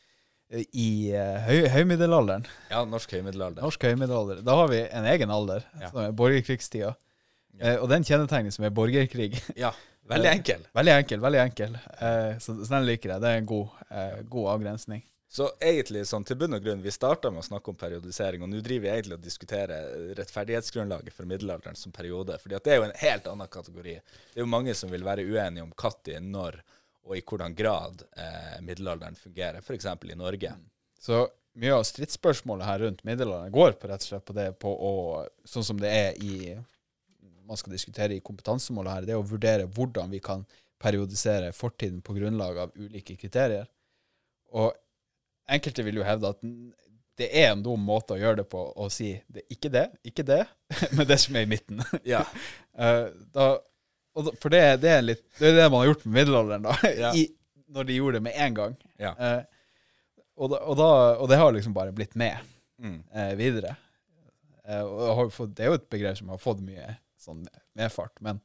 I 0.72 0.88
uh, 1.16 1.36
høy, 1.46 1.60
høymiddelalderen. 1.72 2.42
ja, 2.72 2.80
norsk 2.88 3.12
høymiddelalder. 3.16 3.62
Norsk 3.64 3.84
høymiddelalder. 3.88 4.40
Da 4.44 4.56
har 4.58 4.68
vi 4.72 4.80
en 4.88 5.06
egen 5.12 5.30
alder, 5.32 5.64
Ja. 5.80 5.88
som 5.92 6.00
er 6.02 6.12
borgerkrigstida. 6.16 6.90
Ja. 7.60 7.62
Eh, 7.70 7.78
og 7.84 7.88
den 7.92 8.04
kjennetegnes 8.08 8.58
med 8.60 8.72
borgerkrig. 8.76 9.30
Ja, 9.60 9.70
veldig 10.10 10.30
enkel. 10.30 10.66
veldig 10.72 10.92
enkel, 10.96 11.22
veldig 11.22 11.40
enkel. 11.44 11.78
Eh, 11.98 12.38
så, 12.38 12.56
så 12.64 12.74
den 12.74 12.86
liker 12.88 13.14
jeg. 13.14 13.22
Det 13.22 13.30
er 13.30 13.40
en 13.40 13.48
god, 13.48 13.80
eh, 13.90 14.20
god 14.34 14.50
avgrensning. 14.56 15.04
Så 15.32 15.46
egentlig, 15.64 16.02
sånn 16.04 16.26
til 16.28 16.36
bunn 16.36 16.58
og 16.58 16.60
grunn, 16.60 16.82
vi 16.84 16.92
starta 16.92 17.30
med 17.32 17.40
å 17.40 17.46
snakke 17.46 17.72
om 17.72 17.76
periodisering, 17.80 18.42
og 18.44 18.50
nå 18.52 18.58
driver 18.60 18.84
vi 18.84 18.90
egentlig 18.92 19.16
og 19.16 19.24
diskuterer 19.24 20.12
rettferdighetsgrunnlaget 20.18 21.16
for 21.16 21.30
middelalderen 21.30 21.78
som 21.78 21.94
periode. 21.94 22.36
fordi 22.42 22.58
det 22.60 22.74
er 22.74 22.82
jo 22.82 22.88
en 22.90 22.98
helt 23.00 23.30
annen 23.30 23.48
kategori. 23.48 23.94
Det 24.34 24.36
er 24.36 24.44
jo 24.44 24.50
mange 24.52 24.74
som 24.76 24.92
vil 24.92 25.06
være 25.06 25.24
uenige 25.24 25.64
om 25.64 25.72
når, 25.72 26.20
når 26.20 26.62
og 27.02 27.16
i 27.16 27.22
hvordan 27.26 27.54
grad 27.54 28.02
eh, 28.16 28.58
middelalderen 28.62 29.16
fungerer, 29.18 29.62
f.eks. 29.64 29.86
i 29.86 30.18
Norge. 30.18 30.52
Så 31.00 31.24
mye 31.58 31.74
av 31.76 31.84
stridsspørsmålet 31.84 32.66
her 32.66 32.84
rundt 32.84 33.02
middelalderen 33.04 33.52
går 33.52 33.74
på 33.80 33.90
rett 33.90 34.04
og 34.04 34.08
slett 34.08 34.24
på 34.28 34.36
det 34.36 34.50
på 34.62 34.70
å 34.72 34.92
Sånn 35.44 35.66
som 35.66 35.80
det 35.80 35.90
er 35.90 36.20
i 36.22 36.54
Man 37.52 37.60
skal 37.60 37.74
diskutere 37.76 38.16
i 38.16 38.22
kompetansemålet 38.24 38.94
her, 38.96 39.06
det 39.08 39.12
er 39.14 39.20
å 39.20 39.26
vurdere 39.28 39.68
hvordan 39.68 40.08
vi 40.14 40.20
kan 40.24 40.46
periodisere 40.82 41.50
fortiden 41.54 42.00
på 42.02 42.14
grunnlag 42.16 42.56
av 42.64 42.72
ulike 42.80 43.14
kriterier. 43.20 43.66
Og 44.56 44.72
enkelte 45.52 45.84
vil 45.84 46.00
jo 46.00 46.06
hevde 46.06 46.30
at 46.32 46.40
det 47.20 47.28
er 47.38 47.50
en 47.52 47.60
dum 47.62 47.82
måte 47.84 48.16
å 48.16 48.18
gjøre 48.18 48.40
det 48.40 48.46
på, 48.50 48.62
å 48.72 48.86
si 48.90 49.10
det, 49.28 49.44
ikke 49.52 49.68
det, 49.74 49.82
ikke 50.08 50.24
det, 50.26 50.40
men 50.96 51.04
det 51.06 51.18
som 51.20 51.36
er 51.36 51.44
i 51.46 51.50
midten. 51.52 51.84
Ja. 52.14 52.24
Eh, 52.72 53.10
da, 53.36 53.46
da, 54.16 54.32
for 54.40 54.48
det, 54.48 54.62
det, 54.80 54.88
er 54.96 55.02
litt, 55.04 55.20
det 55.36 55.50
er 55.50 55.58
det 55.58 55.66
man 55.68 55.82
har 55.82 55.90
gjort 55.90 56.06
med 56.06 56.14
middelalderen, 56.22 56.64
da. 56.64 56.76
Ja. 56.96 57.10
I, 57.12 57.26
når 57.76 57.84
de 57.90 57.96
gjorde 57.98 58.16
det 58.16 58.24
med 58.30 58.38
en 58.46 58.54
gang. 58.56 58.76
Ja. 58.96 59.10
Eh, 59.12 59.42
og, 60.40 60.46
da, 60.54 60.60
og, 60.64 60.78
da, 60.80 60.86
og 61.20 61.28
det 61.28 61.36
har 61.42 61.52
liksom 61.52 61.74
bare 61.76 61.92
blitt 61.96 62.16
med 62.16 62.40
Mm. 62.82 62.96
eh, 63.14 63.34
videre. 63.38 63.74
Eh, 64.64 64.80
og 64.82 65.02
har 65.20 65.28
fått, 65.36 65.52
det 65.54 65.66
er 65.66 65.68
jo 65.74 65.76
et 65.82 65.84
begrep 65.92 66.16
som 66.18 66.32
har 66.32 66.40
fått 66.40 66.64
mye 66.64 66.96
sånn 67.22 67.44
medfart, 67.78 68.18
men 68.24 68.40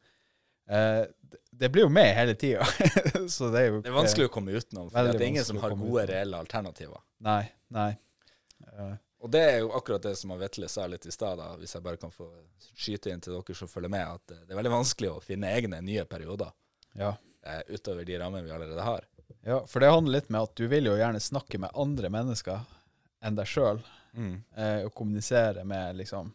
eh, 0.69 1.03
det, 1.51 1.69
blir 1.69 1.87
jo 1.87 1.89
med 1.89 2.13
hele 2.15 2.35
tida. 2.39 2.65
Så 3.35 3.49
det 3.53 3.63
er 3.63 3.71
jo 3.71 3.81
Det 3.81 3.91
er 3.91 3.97
vanskelig 3.97 4.29
å 4.29 4.33
komme 4.33 4.53
utenom, 4.53 4.91
for 4.91 5.09
det 5.09 5.17
er 5.19 5.27
ingen 5.31 5.47
som 5.47 5.59
har 5.63 5.73
gode, 5.73 5.89
utenom. 5.89 6.13
reelle 6.13 6.41
alternativer. 6.45 7.01
Nei, 7.25 7.41
nei. 7.73 7.91
Uh, 8.73 8.95
Og 9.23 9.31
det 9.33 9.41
er 9.41 9.59
jo 9.63 9.71
akkurat 9.77 10.03
det 10.05 10.13
som 10.19 10.33
Vetle 10.37 10.69
sa 10.69 10.85
litt 10.89 11.05
i 11.09 11.13
stad, 11.13 11.41
hvis 11.57 11.73
jeg 11.75 11.85
bare 11.85 11.99
kan 12.01 12.13
få 12.13 12.29
skyte 12.77 13.11
inn 13.11 13.21
til 13.23 13.33
dere 13.33 13.57
som 13.57 13.69
følger 13.69 13.91
med, 13.93 14.05
at 14.05 14.33
eh, 14.33 14.43
det 14.45 14.53
er 14.53 14.59
veldig 14.61 14.75
vanskelig 14.75 15.11
å 15.15 15.21
finne 15.23 15.49
egne 15.57 15.81
nye 15.81 16.05
perioder 16.09 16.51
ja. 16.97 17.15
eh, 17.41 17.63
utover 17.73 18.05
de 18.05 18.19
rammene 18.21 18.45
vi 18.45 18.53
allerede 18.53 18.85
har. 18.85 19.07
ja, 19.41 19.63
for 19.65 19.81
det 19.81 19.89
handler 19.89 20.19
litt 20.19 20.29
med 20.29 20.45
at 20.45 20.53
du 20.57 20.67
vil 20.69 20.91
jo 20.91 20.97
gjerne 20.99 21.21
snakke 21.23 21.61
med 21.61 21.73
andre 21.73 22.11
mennesker 22.13 22.65
enn 23.25 23.39
deg 23.39 23.49
sjøl. 23.49 23.81
Mm. 24.17 24.37
eh, 24.57 24.79
og 24.85 24.93
kommunisere 24.97 25.61
med 25.67 25.97
liksom 25.99 26.31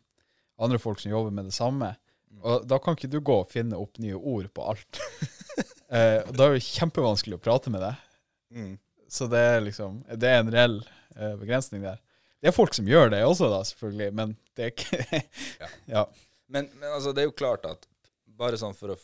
andre 0.63 0.79
folk 0.79 1.01
som 1.03 1.11
jobber 1.11 1.35
med 1.35 1.49
det 1.51 1.55
samme. 1.57 1.95
Mm. 2.33 2.41
Og 2.43 2.65
da 2.69 2.79
kan 2.83 2.97
ikke 2.97 3.11
du 3.13 3.21
gå 3.21 3.39
og 3.43 3.51
finne 3.53 3.79
opp 3.79 4.01
nye 4.03 4.17
ord 4.17 4.49
på 4.55 4.65
alt. 4.73 5.03
eh, 5.93 6.23
da 6.33 6.49
er 6.49 6.57
det 6.57 6.65
kjempevanskelig 6.67 7.39
å 7.39 7.43
prate 7.45 7.73
med 7.73 7.85
deg. 7.85 8.09
Mm. 8.53 8.73
Så 9.13 9.29
det 9.29 9.41
er 9.41 9.61
liksom 9.61 9.99
Det 10.17 10.29
er 10.29 10.41
en 10.41 10.51
reell 10.53 10.79
eh, 11.17 11.35
begrensning 11.41 11.85
der. 11.85 12.01
Det 12.41 12.51
er 12.51 12.57
folk 12.57 12.75
som 12.75 12.89
gjør 12.89 13.13
det 13.13 13.21
også, 13.25 13.49
da, 13.53 13.61
selvfølgelig, 13.69 14.13
men 14.19 14.37
det 14.57 14.65
er 14.65 14.73
ikke 14.73 15.23
Ja. 15.63 15.69
ja. 15.87 16.05
Men, 16.53 16.69
men 16.81 16.89
altså, 16.93 17.13
det 17.13 17.23
er 17.23 17.29
jo 17.31 17.37
klart 17.37 17.69
at 17.69 17.87
bare 18.25 18.59
sånn 18.61 18.75
for 18.77 18.93
å 18.93 18.99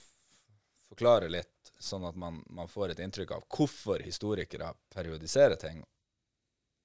forklare 0.89 1.29
litt, 1.31 1.73
sånn 1.79 2.05
at 2.09 2.17
man, 2.19 2.41
man 2.51 2.69
får 2.69 2.93
et 2.93 3.05
inntrykk 3.05 3.37
av 3.37 3.45
hvorfor 3.55 4.03
historikere 4.03 4.73
periodiserer 4.93 5.61
ting, 5.61 5.85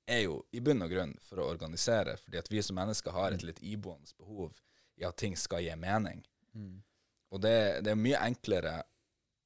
er 0.05 0.25
jo 0.25 0.41
i 0.51 0.61
bunn 0.61 0.83
og 0.83 0.91
grunn 0.91 1.15
for 1.23 1.39
å 1.39 1.47
organisere, 1.47 2.17
fordi 2.19 2.39
at 2.39 2.51
vi 2.51 2.61
som 2.63 2.77
mennesker 2.77 3.15
har 3.15 3.31
et 3.31 3.43
litt 3.47 3.61
iboende 3.63 4.11
behov 4.19 4.51
i 4.99 5.07
at 5.07 5.17
ting 5.17 5.35
skal 5.39 5.63
gi 5.63 5.73
mening. 5.79 6.21
Mm. 6.55 6.81
Og 7.33 7.41
det, 7.41 7.81
det 7.83 7.91
er 7.91 7.99
mye 7.99 8.19
enklere 8.27 8.75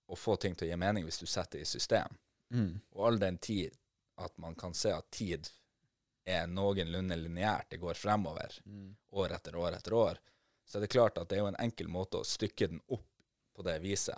å 0.08 0.16
få 0.16 0.36
ting 0.40 0.56
til 0.56 0.68
å 0.68 0.72
gi 0.72 0.78
mening 0.80 1.06
hvis 1.08 1.20
du 1.22 1.26
setter 1.28 1.60
det 1.60 1.66
i 1.68 1.70
system. 1.70 2.18
Mm. 2.54 2.80
Og 2.96 3.06
all 3.08 3.20
den 3.20 3.38
tid 3.44 3.76
at 4.24 4.38
man 4.38 4.56
kan 4.56 4.74
se 4.74 4.92
at 4.92 5.10
tid 5.12 5.50
er 6.28 6.48
noenlunde 6.52 7.16
lineært, 7.16 7.70
det 7.72 7.78
går 7.80 7.94
fremover 7.96 8.58
Mm. 8.66 8.96
år 9.12 9.32
etter 9.36 9.56
år 9.56 9.76
etter 9.78 9.94
år, 9.94 10.18
så 10.66 10.78
er 10.78 10.82
det 10.82 10.92
klart 10.92 11.18
at 11.18 11.30
det 11.30 11.38
er 11.38 11.40
jo 11.46 11.52
en 11.52 11.60
enkel 11.64 11.88
måte 11.88 12.18
å 12.20 12.26
stykke 12.28 12.68
den 12.68 12.82
opp 12.88 13.06
på 13.56 13.64
det 13.64 13.80
viset. 13.82 14.18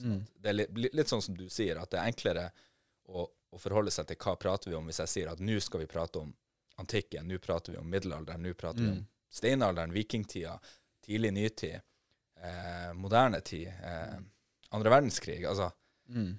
Mm. 0.00 0.26
det 0.40 0.48
er 0.48 0.52
litt, 0.52 0.74
litt, 0.76 0.94
litt 0.94 1.08
sånn 1.08 1.22
som 1.24 1.36
du 1.36 1.46
sier, 1.48 1.78
at 1.80 1.90
det 1.90 1.96
er 1.96 2.10
enklere 2.10 2.50
å, 3.08 3.22
å 3.24 3.58
forholde 3.58 3.90
seg 3.90 4.06
til 4.10 4.16
hva 4.20 4.34
prater 4.36 4.68
vi 4.70 4.76
om 4.76 4.84
hvis 4.90 4.98
jeg 5.00 5.08
sier 5.08 5.30
at 5.32 5.40
nå 5.40 5.56
skal 5.64 5.80
vi 5.80 5.86
prate 5.88 6.20
om 6.20 6.34
antikken, 6.76 7.24
nå 7.24 7.38
prater 7.40 7.72
vi 7.72 7.78
om 7.80 7.88
middelalderen, 7.88 8.42
nå 8.44 8.52
prater 8.54 8.82
vi 8.82 8.90
om 8.90 8.98
Mm. 8.98 9.06
steinalderen, 9.32 9.92
vikingtida, 9.96 10.58
tidlig 11.00 11.32
nytid, 11.32 11.80
eh, 12.42 12.92
moderne 12.94 13.40
tid, 13.40 13.68
eh, 13.68 14.18
andre 14.70 14.90
verdenskrig, 14.90 15.44
altså 15.46 15.72
Mm. 16.08 16.38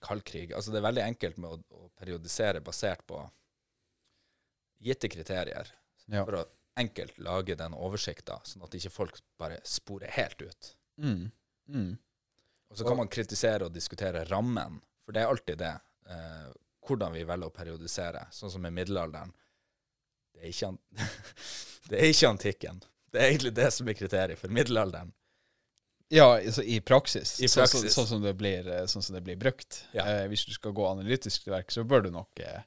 kaldkrig. 0.00 0.52
Altså 0.54 0.70
det 0.70 0.78
er 0.78 0.86
veldig 0.86 1.02
enkelt 1.02 1.38
med 1.38 1.50
å, 1.50 1.62
å 1.74 1.90
periodisere 1.98 2.60
basert 2.62 3.00
på 3.06 3.18
gitte 4.80 5.08
kriterier, 5.10 5.66
Ja. 6.06 6.24
for 6.24 6.32
å 6.38 6.44
enkelt 6.78 7.18
lage 7.18 7.56
den 7.58 7.74
oversikta, 7.74 8.40
sånn 8.44 8.62
at 8.62 8.74
ikke 8.78 8.90
folk 8.94 9.18
bare 9.38 9.58
sporer 9.64 10.10
helt 10.14 10.42
ut. 10.42 10.74
Mm. 10.98 11.32
Mm. 11.68 11.98
Og 12.70 12.76
så 12.78 12.86
kan 12.86 12.96
man 12.96 13.08
kritisere 13.08 13.64
og 13.66 13.72
diskutere 13.74 14.24
rammen, 14.28 14.80
for 15.04 15.12
det 15.12 15.22
er 15.22 15.26
alltid 15.32 15.58
det. 15.58 15.74
Eh, 16.08 16.52
hvordan 16.86 17.12
vi 17.12 17.24
velger 17.24 17.50
å 17.50 17.52
periodisere, 17.52 18.26
sånn 18.32 18.50
som 18.50 18.64
i 18.64 18.70
middelalderen. 18.70 19.32
Det 20.32 20.40
er 20.44 20.48
ikke, 20.48 20.78
det 21.90 21.98
er 21.98 22.08
ikke 22.12 22.30
antikken. 22.30 22.82
Det 23.12 23.20
er 23.20 23.30
egentlig 23.32 23.54
det 23.54 23.72
som 23.74 23.88
er 23.88 23.94
kriteriet 23.98 24.38
for 24.38 24.48
middelalderen. 24.48 25.12
Ja, 26.10 26.38
altså 26.38 26.62
i 26.64 26.78
praksis. 26.80 27.34
I 27.44 27.48
Sånn, 27.52 27.66
som- 27.68 27.82
så, 27.84 27.88
sånn, 28.00 28.06
som 28.06 28.22
det 28.22 28.34
blir, 28.38 28.66
eh, 28.68 28.86
sånn 28.88 29.02
som 29.04 29.14
det 29.14 29.22
blir 29.26 29.36
brukt. 29.36 29.82
Ja. 29.92 30.06
Eh, 30.06 30.26
hvis 30.28 30.46
du 30.46 30.52
skal 30.52 30.72
gå 30.72 30.86
analytisk 30.88 31.44
til 31.44 31.52
verk, 31.52 31.70
så 31.70 31.84
bør 31.84 32.02
du 32.06 32.10
nok 32.10 32.40
eh, 32.40 32.62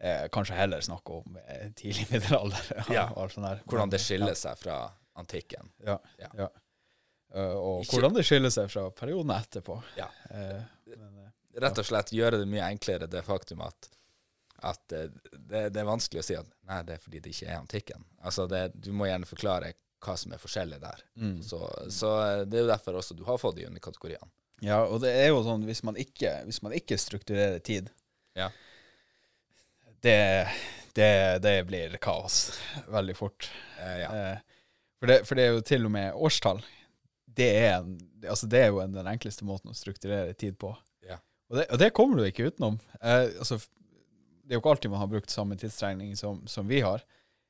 eh, 0.00 0.28
kanskje 0.28 0.54
heller 0.58 0.80
snakke 0.84 1.10
om 1.22 1.38
eh, 1.46 1.70
tidlig 1.74 2.06
middelalder. 2.12 2.84
Ja. 2.92 3.06
Hvordan 3.14 3.90
det 3.90 4.00
Ja. 4.00 4.04
skiller 4.04 4.34
seg 4.36 4.58
fra 4.58 4.92
antikken. 5.16 5.70
Ja. 5.84 5.98
Ja. 6.18 6.28
ja. 6.36 6.48
Eh, 7.34 7.54
og 7.56 7.84
Ikke- 7.84 7.96
hvordan 7.98 8.14
det 8.14 8.24
skiller 8.28 8.50
seg 8.50 8.70
fra 8.70 8.90
perioden 8.90 9.30
etterpå. 9.30 9.82
Ja. 9.96 10.10
Eh, 10.30 10.62
men, 10.86 11.14
Rett 11.58 11.78
og 11.80 11.84
slett 11.88 12.12
gjøre 12.14 12.38
det 12.38 12.46
mye 12.46 12.62
enklere 12.70 13.08
det 13.10 13.24
faktum 13.24 13.60
at, 13.64 13.88
at 14.62 14.78
det, 14.88 15.08
det 15.72 15.76
er 15.80 15.88
vanskelig 15.88 16.20
å 16.20 16.24
si 16.24 16.36
at 16.38 16.46
nei, 16.68 16.82
det 16.86 16.94
er 16.94 16.98
fordi 17.02 17.20
det 17.24 17.32
ikke 17.32 17.48
er 17.48 17.56
antikken. 17.58 18.04
Altså 18.22 18.44
det, 18.48 18.60
du 18.80 18.92
må 18.92 19.08
gjerne 19.08 19.26
forklare 19.26 19.72
hva 20.04 20.14
som 20.16 20.32
er 20.34 20.40
forskjellig 20.42 20.78
der. 20.82 21.00
mm. 21.18 21.38
Så, 21.42 21.60
så 21.90 22.12
eh, 22.24 22.42
det 22.46 22.60
er 22.60 22.66
jo 22.66 22.70
derfor 22.72 22.98
også 23.00 23.16
du 23.18 23.24
har 23.26 23.38
fått 23.40 23.56
de 23.58 23.66
underkategoriene. 23.68 24.28
Ja, 24.64 24.80
og 24.86 25.00
det 25.04 25.12
er 25.14 25.28
jo 25.30 25.42
sånn 25.46 25.62
hvis 25.68 25.84
man 25.86 25.98
ikke, 26.00 26.32
hvis 26.48 26.62
man 26.66 26.72
ikke 26.74 26.98
strukturerer 26.98 27.60
tid 27.62 27.92
Ja. 28.38 28.48
det, 30.02 30.48
det, 30.98 31.10
det 31.44 31.54
blir 31.68 31.94
kaos 32.02 32.58
veldig 32.90 33.14
fort. 33.18 33.50
Eh, 33.82 34.00
ja. 34.02 34.10
Eh, 34.10 34.58
for, 34.98 35.10
det, 35.10 35.20
for 35.28 35.38
det 35.38 35.46
er 35.46 35.54
jo 35.54 35.62
til 35.66 35.86
og 35.86 35.94
med 35.94 36.14
årstall. 36.14 36.62
Det 37.38 37.48
er, 37.54 37.76
en, 37.84 37.98
altså 38.26 38.48
det 38.50 38.64
er 38.64 38.72
jo 38.72 38.80
en, 38.82 38.94
den 38.98 39.06
enkleste 39.10 39.46
måten 39.46 39.70
å 39.70 39.78
strukturere 39.78 40.34
tid 40.34 40.58
på. 40.58 40.72
Ja. 41.06 41.20
Og, 41.50 41.60
det, 41.60 41.68
og 41.70 41.78
det 41.82 41.92
kommer 41.94 42.18
du 42.18 42.26
ikke 42.26 42.48
utenom. 42.50 42.80
Eh, 42.98 43.28
altså, 43.38 43.60
det 44.42 44.54
er 44.54 44.58
jo 44.58 44.62
ikke 44.64 44.74
alltid 44.74 44.90
man 44.90 45.02
har 45.04 45.12
brukt 45.12 45.30
samme 45.30 45.58
tidsregning 45.60 46.16
som, 46.18 46.42
som 46.50 46.66
vi 46.70 46.80
har, 46.82 47.04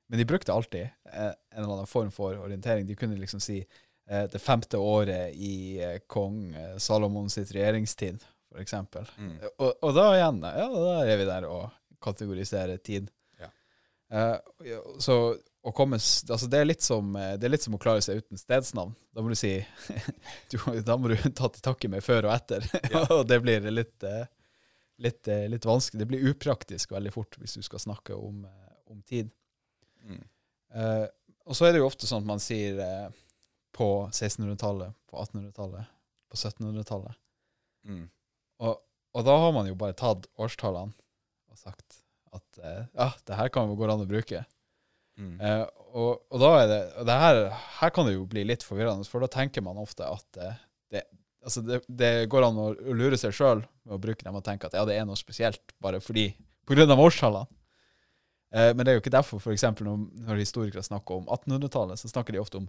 men 0.08 0.18
de 0.18 0.24
brukte 0.24 0.52
alltid 0.52 0.80
eh, 1.12 1.32
en 1.54 1.62
eller 1.62 1.72
annen 1.72 1.86
form 1.86 2.10
for 2.10 2.38
orientering. 2.38 2.86
De 2.86 2.96
kunne 2.96 3.16
liksom 3.16 3.40
si 3.40 3.58
eh, 4.10 4.24
det 4.32 4.38
femte 4.38 4.78
året 4.78 5.34
i 5.34 5.82
eh, 5.84 5.98
kong 6.06 6.54
eh, 6.54 6.76
Salomon 6.76 7.30
sitt 7.30 7.52
regjeringstid, 7.52 8.24
eksempel. 8.58 9.08
Mm. 9.18 9.36
Og, 9.58 9.74
og 9.82 9.92
da 9.96 10.06
igjen, 10.16 10.40
ja, 10.42 10.68
da 10.72 10.94
er 11.04 11.20
vi 11.20 11.28
der 11.28 11.48
og 11.50 11.68
kategoriserer 12.00 12.80
tid. 12.80 13.10
Ja. 13.40 13.50
Eh, 14.12 14.80
så 15.04 15.18
å 15.68 15.72
komme, 15.76 15.98
altså 16.00 16.48
det, 16.48 16.62
er 16.62 16.70
litt 16.70 16.84
som, 16.86 17.12
eh, 17.18 17.34
det 17.36 17.48
er 17.48 17.52
litt 17.52 17.66
som 17.66 17.76
å 17.76 17.80
klare 17.82 18.00
seg 18.04 18.22
uten 18.22 18.40
stedsnavn. 18.40 18.94
Da 19.12 19.24
må 19.24 19.34
du 19.34 19.36
si 19.36 19.58
du, 20.50 20.56
Da 20.86 20.96
må 20.96 21.12
du 21.12 21.18
ta 21.36 21.52
til 21.52 21.64
takke 21.68 21.92
med 21.92 22.06
før 22.06 22.30
og 22.30 22.36
etter. 22.38 22.64
Ja. 22.88 23.04
og 23.18 23.26
det 23.28 23.42
blir 23.44 23.68
litt, 23.68 24.08
litt, 25.04 25.28
litt 25.52 25.68
vanskelig. 25.68 26.00
Det 26.00 26.08
blir 26.14 26.30
upraktisk 26.32 26.96
veldig 26.96 27.12
fort 27.12 27.36
hvis 27.42 27.60
du 27.60 27.66
skal 27.66 27.84
snakke 27.90 28.16
om, 28.16 28.46
om 28.88 29.04
tid. 29.04 29.28
Mm. 30.08 30.24
Eh, 30.74 31.06
og 31.48 31.56
så 31.56 31.68
er 31.68 31.74
det 31.74 31.80
jo 31.82 31.88
ofte 31.88 32.08
sånn 32.08 32.24
at 32.24 32.28
man 32.28 32.42
sier 32.42 32.76
uh, 32.76 33.08
på 33.76 33.88
1600-tallet, 34.10 34.92
på 35.08 35.16
1800-tallet, 35.22 35.88
på 36.28 36.36
1700-tallet. 36.36 37.16
Mm. 37.88 38.04
Og, 38.66 38.74
og 39.16 39.24
da 39.24 39.36
har 39.44 39.54
man 39.56 39.70
jo 39.70 39.78
bare 39.80 39.96
tatt 39.96 40.28
årstallene 40.36 40.92
og 41.48 41.60
sagt 41.60 42.02
at 42.36 42.60
uh, 42.60 42.84
ja, 42.92 43.08
det 43.24 43.38
her 43.38 43.52
kan 43.54 43.70
jo 43.70 43.78
gå 43.78 43.88
an 43.88 44.04
å 44.04 44.08
bruke. 44.10 44.42
Mm. 45.18 45.38
Og, 45.98 46.20
og 46.30 46.42
da 46.42 46.50
er 46.60 46.68
det, 46.70 46.82
det 47.08 47.16
her, 47.22 47.40
her 47.80 47.90
kan 47.96 48.06
det 48.06 48.12
jo 48.14 48.28
bli 48.30 48.44
litt 48.46 48.62
forvirrende, 48.62 49.08
for 49.08 49.24
da 49.24 49.30
tenker 49.32 49.64
man 49.64 49.80
ofte 49.80 50.06
at 50.06 50.42
det, 50.92 51.00
altså 51.42 51.64
det, 51.64 51.80
det 51.88 52.28
går 52.30 52.46
an 52.46 52.60
å 52.60 52.68
lure 52.94 53.18
seg 53.18 53.34
sjøl 53.34 53.64
med 53.64 53.96
å 53.96 54.02
bruke 54.02 54.22
dem 54.22 54.36
og 54.38 54.44
tenke 54.46 54.68
at 54.68 54.76
ja, 54.78 54.84
det 54.86 54.94
er 54.94 55.08
noe 55.08 55.18
spesielt 55.18 55.74
bare 55.82 55.98
fordi 56.04 56.28
på 56.68 56.76
grunn 56.76 56.92
av 56.92 57.00
årstallene. 57.00 57.48
Eh, 58.54 58.70
men 58.74 58.84
det 58.84 58.92
er 58.92 58.96
jo 58.98 59.02
ikke 59.02 59.12
derfor, 59.14 59.40
f.eks. 59.42 59.62
Når, 59.80 59.98
når 60.28 60.40
historikere 60.40 60.82
snakker 60.86 61.18
om 61.20 61.26
1800-tallet, 61.28 62.00
så 62.00 62.08
snakker 62.10 62.32
de 62.36 62.40
ofte 62.40 62.60
om 62.62 62.68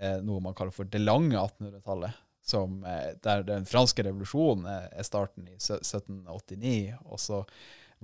eh, 0.00 0.18
noe 0.24 0.40
man 0.44 0.54
kaller 0.56 0.72
for 0.72 0.88
det 0.88 1.00
lange 1.02 1.36
1800-tallet. 1.36 2.16
Som, 2.48 2.78
eh, 2.88 3.10
der 3.24 3.42
den 3.44 3.66
franske 3.68 4.04
revolusjonen 4.06 4.64
er, 4.70 5.02
starten 5.04 5.48
i 5.50 5.58
1789, 5.60 6.94
og 7.04 7.20
så 7.20 7.42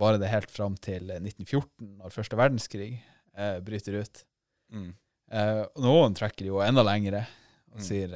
varer 0.00 0.18
det 0.20 0.28
helt 0.32 0.50
fram 0.52 0.74
til 0.82 1.08
1914, 1.14 1.94
når 2.02 2.12
første 2.12 2.36
verdenskrig 2.38 2.90
eh, 3.38 3.56
bryter 3.64 4.00
ut. 4.02 4.24
Mm. 4.74 4.90
Eh, 5.32 5.62
noen 5.80 6.16
trekker 6.18 6.50
jo 6.50 6.60
enda 6.64 6.84
lengre, 6.86 7.24
og 7.74 7.80
Mm. 7.80 7.82
sier, 7.82 8.12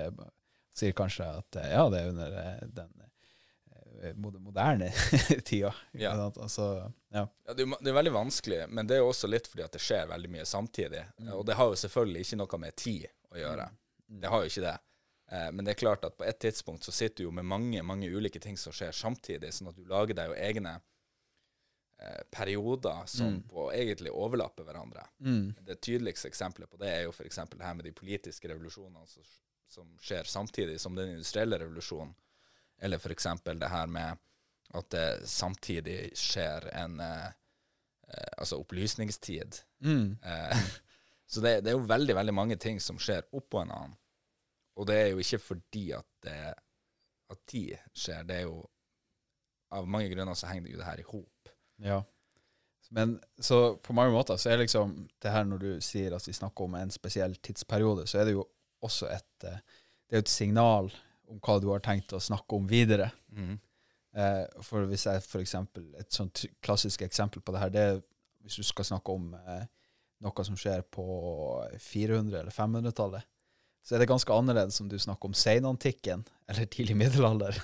sier 0.78 0.92
kanskje 0.94 1.24
at 1.40 1.56
ja, 1.66 1.88
det 1.90 1.98
er 2.04 2.10
under 2.12 2.34
den 2.76 2.92
eh, 4.02 4.14
mod- 4.16 4.40
moderne 4.40 4.88
tida. 5.48 5.74
Ja. 5.92 6.12
Altså, 6.28 6.68
ja. 7.12 7.24
Ja, 7.46 7.54
det, 7.54 7.64
er, 7.66 7.76
det 7.80 7.92
er 7.92 7.96
veldig 7.98 8.12
vanskelig, 8.14 8.60
men 8.68 8.86
det 8.86 8.96
er 8.98 9.02
jo 9.04 9.12
også 9.12 9.30
litt 9.30 9.46
fordi 9.48 9.64
at 9.66 9.72
det 9.76 9.80
skjer 9.84 10.08
veldig 10.10 10.30
mye 10.36 10.44
samtidig. 10.48 11.04
Mm. 11.18 11.32
Og 11.38 11.46
det 11.48 11.56
har 11.60 11.70
jo 11.72 11.78
selvfølgelig 11.84 12.26
ikke 12.26 12.40
noe 12.42 12.60
med 12.66 12.76
tid 12.76 13.06
å 13.32 13.40
gjøre. 13.40 13.70
Det 14.22 14.28
har 14.32 14.44
jo 14.44 14.50
ikke 14.52 14.66
det. 14.66 14.76
Eh, 15.32 15.48
men 15.52 15.64
det 15.64 15.74
er 15.74 15.80
klart 15.84 16.04
at 16.08 16.16
på 16.16 16.24
et 16.24 16.38
tidspunkt 16.40 16.84
så 16.88 16.92
sitter 16.96 17.22
du 17.22 17.26
jo 17.28 17.32
med 17.36 17.44
mange 17.44 17.82
mange 17.84 18.08
ulike 18.08 18.40
ting 18.40 18.56
som 18.56 18.72
skjer 18.72 18.92
samtidig, 18.96 19.50
sånn 19.52 19.68
at 19.72 19.76
du 19.76 19.84
lager 19.88 20.16
deg 20.16 20.30
jo 20.30 20.38
egne 20.40 20.76
eh, 22.00 22.22
perioder 22.30 23.02
som 23.10 23.26
Mm. 23.34 23.42
på 23.50 23.66
egentlig 23.74 24.10
overlapper 24.14 24.64
hverandre. 24.64 25.02
Mm. 25.20 25.54
Det 25.66 25.80
tydeligste 25.80 26.28
eksempelet 26.30 26.70
på 26.70 26.76
det 26.80 26.88
er 26.94 27.02
jo 27.08 27.10
f.eks. 27.12 27.36
det 27.50 27.62
her 27.64 27.74
med 27.74 27.84
de 27.84 27.92
politiske 27.92 28.48
revolusjonene 28.48 29.06
som, 29.06 29.22
som 29.68 29.90
skjer 30.00 30.24
samtidig 30.24 30.78
som 30.80 30.94
den 30.94 31.10
industrielle 31.16 31.58
revolusjonen, 31.58 32.14
eller 32.80 32.98
f.eks. 32.98 33.26
det 33.44 33.70
her 33.72 33.86
med 33.86 34.24
at 34.76 34.90
det 34.92 35.28
samtidig 35.28 36.10
skjer 36.18 36.68
en 36.76 36.98
eh, 37.00 37.28
eh, 38.08 38.32
altså 38.36 38.58
opplysningstid. 38.60 39.62
Mm. 39.84 40.18
Eh, 40.22 40.64
så 41.32 41.40
det, 41.40 41.60
det 41.64 41.72
er 41.72 41.78
jo 41.78 41.88
veldig, 41.88 42.16
veldig 42.20 42.34
mange 42.34 42.58
ting 42.60 42.80
som 42.80 43.00
skjer 43.00 43.26
oppå 43.32 43.62
en 43.62 43.72
annen. 43.72 43.96
Og 44.78 44.86
det 44.86 44.98
er 44.98 45.08
jo 45.10 45.22
ikke 45.22 45.40
fordi 45.42 45.88
at, 45.96 46.06
det, 46.22 46.36
at 47.32 47.40
de 47.52 47.64
skjer, 47.96 48.26
det 48.28 48.42
er 48.42 48.50
jo 48.50 48.66
Av 49.68 49.84
mange 49.84 50.08
grunner 50.08 50.32
så 50.32 50.48
henger 50.48 50.64
det 50.64 50.70
jo 50.70 50.78
det 50.80 50.84
her 50.86 51.00
i 51.02 51.02
hop. 51.04 51.48
Ja. 51.84 51.98
Men 52.96 53.18
så 53.36 53.76
på 53.84 53.92
mange 53.92 54.14
måter 54.14 54.38
så 54.40 54.48
er 54.48 54.62
liksom 54.62 54.94
det 55.20 55.32
her 55.34 55.44
når 55.44 55.58
du 55.60 55.82
sier 55.84 56.14
at 56.16 56.24
vi 56.24 56.32
snakker 56.32 56.64
om 56.64 56.78
en 56.78 56.92
spesiell 56.94 57.34
tidsperiode, 57.36 58.06
så 58.08 58.22
er 58.22 58.30
det 58.30 58.32
jo 58.32 58.46
også 58.80 59.10
et, 59.12 59.44
eh, 59.44 59.58
det 60.08 60.16
er 60.16 60.24
et 60.24 60.32
signal 60.32 60.88
om 61.28 61.40
hva 61.44 61.58
du 61.60 61.68
har 61.72 61.82
tenkt 61.84 62.12
å 62.16 62.20
snakke 62.22 62.56
om 62.56 62.68
videre. 62.68 63.10
Eh, 64.18 64.44
for 64.64 64.88
hvis 64.88 65.06
jeg 65.06 65.22
for 65.26 65.44
eksempel, 65.44 65.90
Et 66.00 66.12
sånt 66.12 66.46
klassisk 66.64 67.02
eksempel 67.06 67.42
på 67.44 67.52
det 67.52 67.60
her, 67.60 67.72
det 67.74 67.82
er 67.84 67.98
hvis 68.42 68.56
du 68.56 68.64
skal 68.64 68.86
snakke 68.88 69.12
om 69.12 69.34
eh, 69.34 69.66
noe 70.24 70.44
som 70.46 70.56
skjer 70.58 70.82
på 70.90 71.04
400- 71.76 72.40
eller 72.40 72.54
500-tallet, 72.54 73.26
så 73.84 73.94
er 73.94 74.02
det 74.02 74.10
ganske 74.10 74.34
annerledes 74.34 74.80
om 74.80 74.88
du 74.88 74.98
snakker 74.98 75.30
om 75.30 75.36
seinantikken 75.36 76.24
eller 76.48 76.66
tidlig 76.66 76.96
middelalder. 76.96 77.60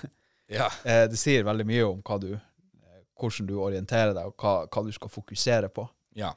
Ja. 0.47 0.69
Eh, 0.85 1.07
det 1.09 1.17
sier 1.17 1.41
veldig 1.41 1.65
mye 1.65 1.85
om 1.87 2.03
hva 2.05 2.19
du, 2.21 2.35
eh, 2.35 2.99
hvordan 3.17 3.47
du 3.49 3.55
orienterer 3.57 4.11
deg, 4.13 4.27
og 4.29 4.35
hva, 4.37 4.67
hva 4.69 4.83
du 4.85 4.91
skal 4.93 5.09
fokusere 5.09 5.71
på. 5.73 5.87
Ja. 6.13 6.29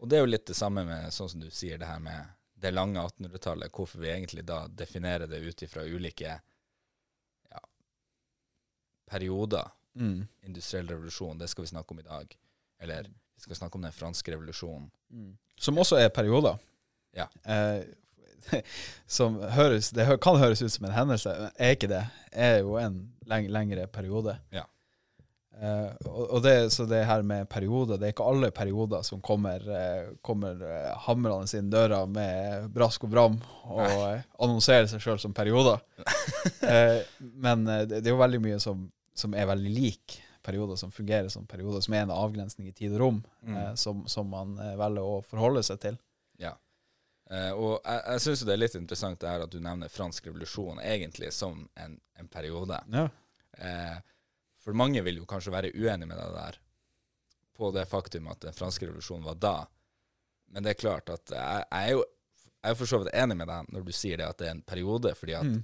Og 0.00 0.08
det 0.08 0.16
er 0.16 0.24
jo 0.24 0.30
litt 0.30 0.46
det 0.48 0.56
samme 0.56 0.86
med 0.88 1.12
sånn 1.12 1.28
som 1.28 1.42
du 1.42 1.50
sier, 1.52 1.76
det 1.76 1.90
her 1.90 2.00
med 2.00 2.32
det 2.64 2.72
lange 2.72 3.02
1800-tallet, 3.02 3.68
hvorfor 3.76 4.00
vi 4.00 4.14
egentlig 4.14 4.46
da 4.48 4.62
definerer 4.72 5.28
det 5.28 5.42
ut 5.44 5.66
ifra 5.66 5.84
ulike 5.84 6.38
perioder. 9.14 9.70
Mm. 9.94 10.26
Industriell 10.50 10.90
revolusjon, 10.90 11.38
det 11.38 11.48
skal 11.52 11.66
vi 11.66 11.72
snakke 11.72 11.94
om 11.94 12.02
i 12.02 12.06
dag. 12.06 12.38
Eller 12.82 13.08
vi 13.08 13.46
skal 13.46 13.62
snakke 13.62 13.78
om 13.78 13.86
den 13.86 13.94
franske 13.94 14.34
revolusjonen. 14.34 14.90
Som 15.60 15.78
også 15.78 16.02
er 16.02 16.10
perioder. 16.14 16.58
Ja. 17.14 17.28
Eh, 17.46 17.84
som 19.06 19.38
høres, 19.40 19.90
det 19.94 20.06
kan 20.22 20.38
høres 20.40 20.62
ut 20.62 20.72
som 20.72 20.88
en 20.88 20.96
hendelse, 20.96 21.34
men 21.40 21.58
er 21.58 21.74
ikke 21.76 21.90
det. 21.90 22.04
Er 22.32 22.62
jo 22.62 22.78
en 22.80 23.02
leng 23.30 23.50
lengre 23.52 23.86
periode. 23.86 24.38
Ja. 24.54 24.66
Uh, 25.54 25.92
og, 26.10 26.40
det, 26.42 26.72
så 26.74 26.82
det 26.90 27.04
her 27.06 27.22
med 27.22 27.46
perioder, 27.46 27.94
det 27.94 28.08
er 28.08 28.14
ikke 28.16 28.26
alle 28.26 28.50
perioder 28.50 29.04
som 29.06 29.20
kommer, 29.22 29.62
uh, 29.62 30.08
kommer 30.18 30.58
eh, 30.66 30.88
hamrende 31.06 31.46
inn 31.54 31.68
døra 31.70 32.00
med 32.10 32.66
brask 32.74 33.06
og 33.06 33.12
bram 33.12 33.36
og 33.70 33.92
annonserer 34.42 34.88
seg 34.90 35.04
sjøl 35.04 35.20
som 35.22 35.36
perioder. 35.36 35.78
men 37.44 37.62
det, 37.68 38.00
det 38.00 38.02
er 38.02 38.16
jo 38.16 38.18
veldig 38.18 38.42
mye 38.42 38.58
som, 38.62 38.82
som 39.14 39.34
er 39.34 39.46
veldig 39.46 39.70
lik 39.74 40.16
perioder, 40.44 40.76
som 40.76 40.90
fungerer 40.92 41.28
som 41.32 41.46
perioder, 41.48 41.80
som 41.80 41.94
er 41.96 42.02
en 42.04 42.10
avgrensning 42.12 42.68
i 42.68 42.72
tid 42.76 42.92
og 42.96 43.00
rom, 43.00 43.20
Mm. 43.44 43.56
eh, 43.56 43.74
som, 43.80 44.02
som 44.08 44.28
man 44.28 44.58
eh, 44.58 44.74
velger 44.76 45.02
å 45.06 45.22
forholde 45.24 45.62
seg 45.64 45.80
til. 45.80 45.98
Ja. 46.40 46.54
Eh, 47.30 47.52
og 47.52 47.78
jeg, 47.84 48.02
jeg 48.10 48.20
syns 48.26 48.42
det 48.44 48.52
er 48.52 48.60
litt 48.60 48.74
interessant 48.76 49.20
det 49.22 49.30
her 49.30 49.44
at 49.46 49.50
du 49.54 49.60
nevner 49.64 49.88
fransk 49.88 50.26
revolusjon 50.28 50.80
egentlig 50.84 51.30
som 51.32 51.62
en, 51.80 51.94
en 52.20 52.28
periode. 52.28 52.80
Ja. 52.92 53.06
Eh, 53.58 53.96
for 54.64 54.76
mange 54.76 55.00
vil 55.04 55.22
jo 55.22 55.26
kanskje 55.28 55.52
være 55.54 55.72
uenig 55.76 56.08
med 56.10 56.16
deg 56.18 56.34
der 56.36 56.58
på 57.54 57.70
det 57.72 57.86
faktum 57.88 58.26
at 58.32 58.40
den 58.42 58.52
franske 58.56 58.86
revolusjonen 58.88 59.24
var 59.28 59.36
da. 59.40 59.56
Men 60.52 60.64
det 60.66 60.74
er 60.74 60.80
klart 60.80 61.08
at 61.14 61.30
jeg, 61.30 61.64
jeg 61.70 61.88
er 61.88 61.92
jo 61.94 62.04
jeg 62.64 62.72
er 62.72 62.78
for 62.80 62.88
så 62.88 62.98
vidt 63.02 63.12
enig 63.20 63.34
med 63.36 63.48
deg 63.50 63.66
når 63.74 63.82
du 63.84 63.92
sier 63.92 64.16
det 64.20 64.24
at 64.28 64.38
det 64.40 64.46
er 64.48 64.54
en 64.56 64.62
periode, 64.64 65.10
fordi 65.18 65.34
at 65.36 65.44
Mm. 65.44 65.58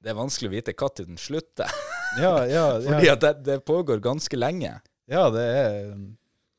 det 0.00 0.08
er 0.12 0.16
vanskelig 0.16 0.48
å 0.48 0.54
vite 0.54 0.72
når 0.76 1.06
den 1.06 1.18
slutter. 1.20 1.68
Ja, 2.16 2.46
ja, 2.48 2.66
fordi 2.80 3.10
at 3.12 3.20
det, 3.24 3.32
det 3.46 3.58
pågår 3.68 4.00
ganske 4.04 4.36
lenge. 4.36 4.78
ja, 5.10 5.26
det 5.30 5.42
er 5.42 5.90
en 5.92 6.06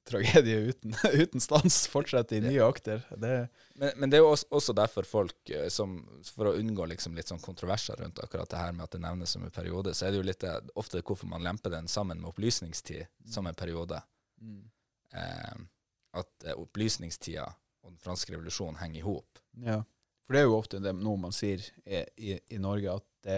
tragedie 0.08 0.58
uten, 0.70 0.94
uten 1.14 1.42
stans. 1.44 1.88
Fortsetter 1.88 2.38
i 2.38 2.42
nye 2.42 2.64
akter. 2.64 3.04
Det, 3.18 3.48
Men, 3.74 3.92
men 3.96 4.10
det 4.10 4.20
er 4.20 4.24
jo 4.24 4.32
også, 4.32 4.48
også 4.60 4.76
derfor 4.78 5.08
folk 5.08 5.50
eh, 5.50 5.68
som 5.74 5.98
For 6.32 6.52
å 6.52 6.56
unngå 6.58 6.86
liksom 6.94 7.16
litt 7.18 7.32
sånn 7.32 7.44
kontroverser 7.44 8.00
rundt 8.02 8.22
akkurat 8.24 8.50
det 8.50 8.62
her 8.62 8.76
med 8.76 8.88
at 8.88 8.96
det 8.96 9.04
nevnes 9.04 9.36
som 9.36 9.44
en 9.44 9.54
periode, 9.54 9.94
så 9.94 10.08
er 10.08 10.14
det 10.16 10.22
jo 10.22 10.28
litt 10.30 10.46
ofte 10.76 11.02
hvorfor 11.04 11.30
man 11.32 11.44
lemper 11.44 11.74
den 11.76 11.90
sammen 11.92 12.22
med 12.22 12.32
opplysningstid 12.32 13.08
som 13.28 13.48
en 13.48 13.58
periode. 13.58 14.02
Eh, 15.14 15.60
at 16.18 16.48
eh, 16.48 16.56
opplysningstida 16.58 17.46
og 17.84 17.92
den 17.94 18.02
franske 18.02 18.34
revolusjonen 18.34 18.80
henger 18.82 19.02
i 19.02 19.06
hop. 19.06 19.44
Ja, 19.64 19.82
for 20.28 20.36
det 20.36 20.42
er 20.42 20.50
jo 20.50 20.58
ofte 20.58 20.80
det, 20.84 20.92
noe 21.00 21.20
man 21.22 21.36
sier 21.36 21.62
i, 21.86 22.02
i, 22.20 22.34
i 22.52 22.58
Norge, 22.60 22.98
at, 23.00 23.06
det, 23.24 23.38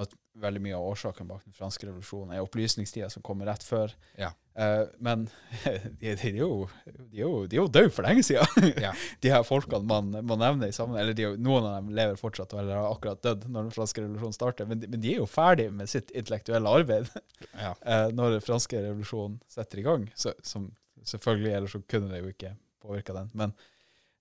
at 0.00 0.12
veldig 0.40 0.60
mye 0.64 0.76
av 0.78 0.86
årsaken 0.88 1.26
bak 1.28 1.42
den 1.44 1.52
franske 1.52 1.84
revolusjonen 1.84 2.30
er 2.32 2.40
opplysningstida 2.40 3.10
som 3.12 3.20
kommer 3.22 3.44
rett 3.50 3.60
før. 3.66 3.92
Ja. 4.16 4.30
Uh, 4.56 4.86
men 5.04 5.26
de, 6.00 6.14
de, 6.14 6.30
er 6.30 6.38
jo, 6.38 6.48
de 6.86 7.18
er 7.18 7.26
jo, 7.26 7.42
de 7.44 7.58
er 7.58 7.60
jo 7.60 7.66
døde 7.68 7.90
for 7.92 8.06
lenge 8.08 8.24
siden, 8.24 8.70
Ja. 8.80 8.94
de 9.24 9.32
her 9.34 9.44
folkene 9.44 9.84
man, 9.88 10.08
man 10.24 10.40
nevner 10.40 10.72
i 10.72 10.76
sammen. 10.76 10.96
Eller 11.00 11.12
de, 11.18 11.26
er 11.26 11.34
jo- 11.34 11.42
noen 11.44 11.68
av 11.68 11.76
dem 11.82 11.92
lever 11.98 12.16
fortsatt, 12.20 12.54
eller 12.56 12.80
har 12.80 12.88
akkurat 12.94 13.20
dødd 13.24 13.44
når 13.52 13.68
den 13.68 13.74
franske 13.76 14.00
revolusjonen 14.06 14.38
starter. 14.38 14.70
Men 14.72 14.80
men 14.88 15.04
de 15.04 15.12
er 15.12 15.20
jo 15.20 15.28
ferdig 15.28 15.68
med 15.76 15.92
sitt 15.92 16.08
intellektuelle 16.16 16.72
arbeid 16.80 17.12
Ja. 17.66 17.74
uh, 17.84 18.08
når 18.16 18.38
den 18.38 18.46
franske 18.48 18.80
revolusjonen 18.86 19.36
setter 19.52 19.82
i 19.84 19.86
gang. 19.90 20.08
Så, 20.16 20.32
som 20.40 20.70
selvfølgelig, 21.04 21.52
ellers 21.58 21.76
så 21.76 21.82
kunne 21.84 22.08
det 22.14 22.24
jo 22.24 22.32
ikke 22.32 22.56
påvirka 22.80 23.12
den. 23.20 23.28
Men 23.36 23.52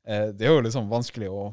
uh, 0.04 0.30
det 0.36 0.48
er 0.48 0.58
jo 0.58 0.68
liksom 0.68 0.92
vanskelig 0.92 1.32
å, 1.32 1.48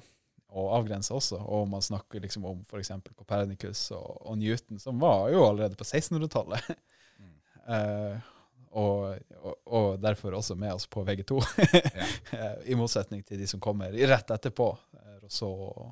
å 0.49 0.65
avgrense 0.79 1.13
også. 1.15 1.41
Og 1.45 1.69
man 1.69 1.85
snakker 1.85 2.23
liksom 2.25 2.47
om 2.49 2.63
f.eks. 2.65 2.93
Copernicus 3.19 3.83
og, 3.97 4.09
og 4.31 4.39
Newton, 4.41 4.81
som 4.83 5.01
var 5.03 5.29
jo 5.33 5.45
allerede 5.45 5.79
på 5.79 5.85
1600-tallet. 5.85 6.73
Mm. 7.21 7.37
uh, 7.69 8.35
og, 8.79 9.05
og, 9.41 9.55
og 9.65 9.87
derfor 10.05 10.37
også 10.39 10.55
med 10.61 10.75
oss 10.77 10.87
på 10.87 11.05
VG2, 11.05 11.39
Eh, 12.39 12.57
i 12.73 12.77
motsetning 12.77 13.23
til 13.25 13.41
de 13.41 13.47
som 13.49 13.61
kommer 13.65 13.93
rett 13.93 14.31
etterpå. 14.35 14.67
eh, 14.99 15.15
Rousseau 15.23 15.69
og, 15.71 15.87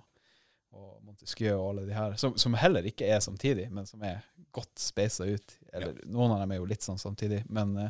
og 0.76 0.90
Montesquieu 1.06 1.54
og 1.56 1.70
alle 1.70 1.86
de 1.88 1.94
her, 1.96 2.18
som, 2.20 2.34
som 2.36 2.54
heller 2.60 2.84
ikke 2.86 3.08
er 3.08 3.22
samtidig, 3.24 3.70
men 3.72 3.88
som 3.88 4.02
er 4.04 4.20
godt 4.52 4.76
speisa 4.78 5.24
ut. 5.24 5.56
Eller 5.72 5.96
Noen 6.04 6.34
av 6.36 6.42
dem 6.44 6.52
er 6.52 6.60
jo 6.60 6.68
litt 6.68 6.84
sånn 6.84 7.00
samtidig, 7.00 7.42
men 7.48 7.72
uh, 7.86 7.88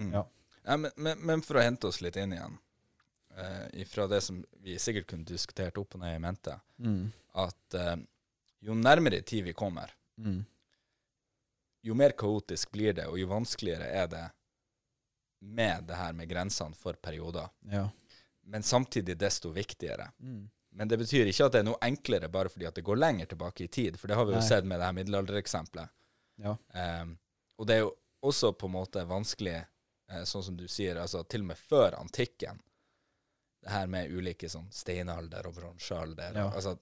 Mm. 0.00 0.12
Ja. 0.12 0.30
Ja, 0.64 0.76
men, 0.76 0.90
men, 0.96 1.18
men 1.18 1.42
for 1.42 1.56
å 1.58 1.62
hente 1.64 1.88
oss 1.88 2.00
litt 2.04 2.16
inn 2.20 2.32
igjen, 2.36 2.58
eh, 3.40 3.84
fra 3.88 4.06
det 4.10 4.20
som 4.24 4.40
vi 4.64 4.78
sikkert 4.78 5.08
kunne 5.10 5.28
diskutert 5.28 5.78
opp 5.80 5.96
og 5.96 6.02
ned 6.04 6.16
i 6.16 6.22
mente, 6.22 6.56
mm, 6.78 7.02
at 7.44 7.78
eh, 7.78 7.96
jo 8.66 8.76
nærmere 8.76 9.22
tid 9.26 9.44
vi 9.48 9.56
kommer, 9.56 9.92
mm, 10.20 10.40
jo 11.82 11.96
mer 11.96 12.12
kaotisk 12.18 12.72
blir 12.72 12.92
det, 12.96 13.08
og 13.08 13.18
jo 13.20 13.30
vanskeligere 13.30 13.88
er 14.02 14.06
det 14.12 14.26
med 15.40 15.84
det 15.88 15.96
her 15.96 16.12
med 16.12 16.28
grensene 16.28 16.76
for 16.76 16.98
perioder. 17.00 17.48
Ja. 17.72 17.86
Men 18.42 18.62
samtidig 18.62 19.16
desto 19.18 19.50
viktigere. 19.56 20.10
Mm. 20.18 20.50
Men 20.70 20.88
det 20.88 20.98
betyr 21.00 21.26
ikke 21.26 21.46
at 21.48 21.54
det 21.54 21.62
er 21.62 21.66
noe 21.66 21.80
enklere 21.82 22.28
bare 22.30 22.50
fordi 22.52 22.68
at 22.68 22.76
det 22.76 22.84
går 22.86 23.00
lenger 23.00 23.30
tilbake 23.32 23.64
i 23.64 23.70
tid, 23.72 23.96
for 23.98 24.10
det 24.10 24.18
har 24.18 24.28
vi 24.28 24.36
jo 24.36 24.42
Nei. 24.42 24.48
sett 24.48 24.68
med 24.68 24.78
det 24.78 24.86
her 24.86 24.96
middelaldereksempelet. 24.98 25.92
Ja. 26.44 26.54
Um, 27.02 27.16
og 27.58 27.68
det 27.68 27.76
er 27.76 27.82
jo 27.86 27.94
også 28.26 28.52
på 28.52 28.68
en 28.68 28.76
måte 28.76 29.04
vanskelig, 29.08 29.56
eh, 30.12 30.24
sånn 30.28 30.44
som 30.44 30.56
du 30.56 30.66
sier, 30.68 31.00
altså 31.00 31.22
til 31.24 31.44
og 31.44 31.50
med 31.50 31.60
før 31.60 31.96
antikken, 31.98 32.60
det 33.60 33.70
her 33.70 33.86
med 33.92 34.10
ulike 34.12 34.48
sånn 34.48 34.68
steinalder 34.72 35.46
og 35.50 35.54
bronsealder. 35.58 36.36
Ja. 36.36 36.46
Altså, 36.54 36.76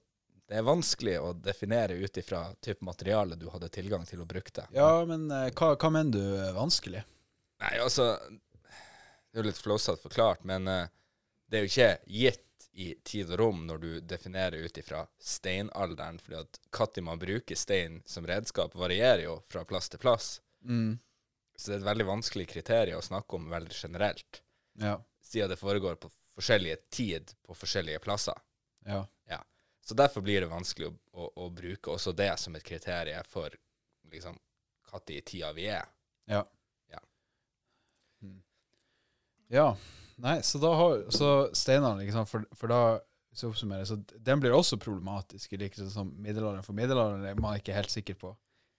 det 0.49 0.57
er 0.57 0.65
vanskelig 0.65 1.17
å 1.21 1.33
definere 1.37 1.93
ut 1.99 2.17
ifra 2.17 2.45
type 2.63 2.85
materiale 2.85 3.35
du 3.37 3.49
hadde 3.53 3.69
tilgang 3.69 4.05
til 4.09 4.21
å 4.23 4.25
bruke 4.29 4.51
det. 4.55 4.67
ja, 4.73 5.05
men 5.05 5.27
eh, 5.31 5.49
hva, 5.53 5.75
hva 5.75 5.89
mener 5.93 6.11
du 6.15 6.37
er 6.41 6.53
vanskelig? 6.55 7.03
Nei, 7.59 7.73
altså 7.83 8.15
Det 8.31 9.35
er 9.37 9.43
jo 9.43 9.49
litt 9.49 9.59
flåsete 9.61 10.01
forklart, 10.01 10.43
men 10.49 10.67
eh, 10.67 10.87
det 11.49 11.57
er 11.59 11.65
jo 11.65 11.69
ikke 11.73 11.91
gitt 12.07 12.45
i 12.79 12.93
tid 13.03 13.29
og 13.33 13.39
rom 13.41 13.65
når 13.67 13.77
du 13.83 13.89
definerer 14.07 14.63
ut 14.63 14.77
ifra 14.79 15.03
steinalderen, 15.19 16.19
fordi 16.23 16.39
at 16.39 16.59
når 16.97 17.03
man 17.03 17.19
bruker 17.19 17.57
stein 17.59 17.99
som 18.07 18.25
redskap, 18.29 18.73
varierer 18.77 19.25
jo 19.25 19.39
fra 19.51 19.65
plass 19.67 19.89
til 19.89 19.99
plass. 19.99 20.39
Mm. 20.63 20.97
Så 21.57 21.71
det 21.71 21.75
er 21.75 21.81
et 21.81 21.89
veldig 21.89 22.05
vanskelig 22.07 22.47
kriterium 22.47 23.01
å 23.01 23.05
snakke 23.05 23.35
om 23.35 23.49
veldig 23.51 23.75
generelt, 23.75 24.41
Ja. 24.79 24.95
siden 25.21 25.49
det 25.49 25.59
foregår 25.59 25.95
på 25.99 26.09
forskjellige 26.39 26.81
tid 26.95 27.35
på 27.45 27.55
forskjellige 27.59 28.01
plasser. 28.03 28.39
Ja. 28.87 29.05
Så 29.89 29.95
derfor 29.95 30.21
blir 30.21 30.41
det 30.41 30.47
vanskelig 30.51 30.85
å, 30.85 30.91
å, 31.17 31.27
å 31.41 31.45
bruke 31.49 31.89
også 31.89 32.11
det 32.13 32.29
som 32.37 32.53
et 32.53 32.61
kriterium 32.61 33.25
for 33.25 33.49
liksom 34.13 34.35
når 34.91 35.13
i 35.15 35.21
tida 35.25 35.49
vi 35.57 35.63
er. 35.65 35.87
Ja. 36.29 36.43
Ja. 36.93 36.99
Mm. 38.21 38.35
Ja. 39.49 39.65
Nei, 40.21 40.35
så 40.45 40.61
da 40.61 40.75
har 40.77 41.07
Så 41.09 41.31
steinene, 41.57 42.03
liksom, 42.03 42.27
for, 42.29 42.45
for 42.53 42.69
da 42.69 42.81
hvis 43.31 43.41
jeg 43.41 43.49
oppsummerer, 43.49 43.89
så 43.89 43.97
den 44.29 44.43
blir 44.43 44.53
også 44.53 44.77
problematisk, 44.77 45.53
i 45.53 45.61
likhet 45.63 45.89
som 45.89 46.13
middelalderen. 46.21 46.65
For 46.65 46.77
middelalderen 46.77 47.25
er 47.25 47.41
man 47.41 47.57
ikke 47.57 47.73
helt 47.73 47.93
sikker 47.93 48.17
på 48.21 48.35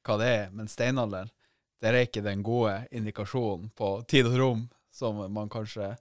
hva 0.07 0.19
det 0.23 0.31
er, 0.31 0.49
men 0.55 0.71
steinalderen, 0.71 1.35
der 1.83 1.99
er 1.99 2.07
ikke 2.07 2.23
den 2.23 2.47
gode 2.47 2.85
indikasjonen 2.95 3.71
på 3.75 3.97
tid 4.11 4.31
og 4.31 4.39
rom 4.39 4.67
som 4.95 5.19
man 5.35 5.51
kanskje, 5.51 5.97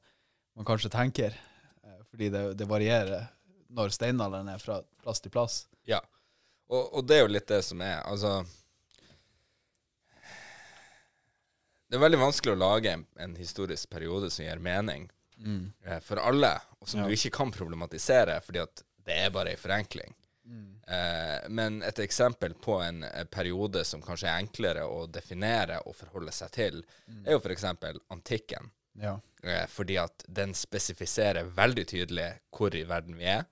man 0.60 0.68
kanskje 0.68 0.90
tenker. 0.92 1.36
Eh, 1.84 2.00
Fordi 2.12 2.30
det, 2.34 2.42
det 2.60 2.66
varierer 2.68 3.30
når 3.72 3.94
steinalderen 3.96 4.50
er 4.52 4.60
fra 4.60 4.82
plass 5.00 5.22
til 5.24 5.32
plass. 5.32 5.62
Ja. 5.88 6.02
Og, 6.68 6.98
og 7.00 7.06
det 7.08 7.16
er 7.20 7.24
jo 7.24 7.32
litt 7.32 7.48
det 7.48 7.62
som 7.64 7.80
er. 7.86 8.02
Altså 8.04 8.42
Det 11.90 11.98
er 11.98 12.04
veldig 12.04 12.20
vanskelig 12.22 12.54
å 12.54 12.60
lage 12.60 12.92
en, 12.94 13.06
en 13.18 13.32
historisk 13.40 13.90
periode 13.90 14.28
som 14.30 14.44
gir 14.46 14.60
mening 14.62 15.08
mm. 15.42 15.64
for 16.06 16.22
alle, 16.22 16.52
og 16.78 16.90
som 16.92 17.00
Ja. 17.02 17.08
du 17.08 17.16
ikke 17.16 17.32
kan 17.40 17.54
problematisere, 17.56 18.36
fordi 18.46 18.62
at 18.62 18.84
det 19.08 19.16
er 19.24 19.32
bare 19.34 19.56
ei 19.56 19.58
forenkling. 19.58 20.14
Eh, 20.90 21.48
men 21.50 21.80
et 21.86 22.00
eksempel 22.04 22.54
på 22.54 22.76
en, 22.82 23.04
eh, 23.04 23.24
periode 23.26 23.82
som 23.86 24.02
kanskje 24.02 24.30
er 24.30 24.44
enklere 24.44 24.86
å 24.86 25.08
definere 25.10 25.80
og 25.86 25.96
forholde 25.98 26.34
seg 26.34 26.52
til, 26.54 26.80
er 27.26 27.34
jo 27.34 27.42
f.eks. 27.42 27.66
antikken. 28.10 28.70
Ja. 28.96 29.20
Eh, 29.44 29.66
fordi 29.68 29.98
at 29.98 30.24
den 30.28 30.54
spesifiserer 30.54 31.44
veldig 31.56 31.86
tydelig 31.88 32.30
hvor 32.56 32.76
i 32.76 32.84
verden 32.84 33.16
vi 33.18 33.26
er. 33.26 33.46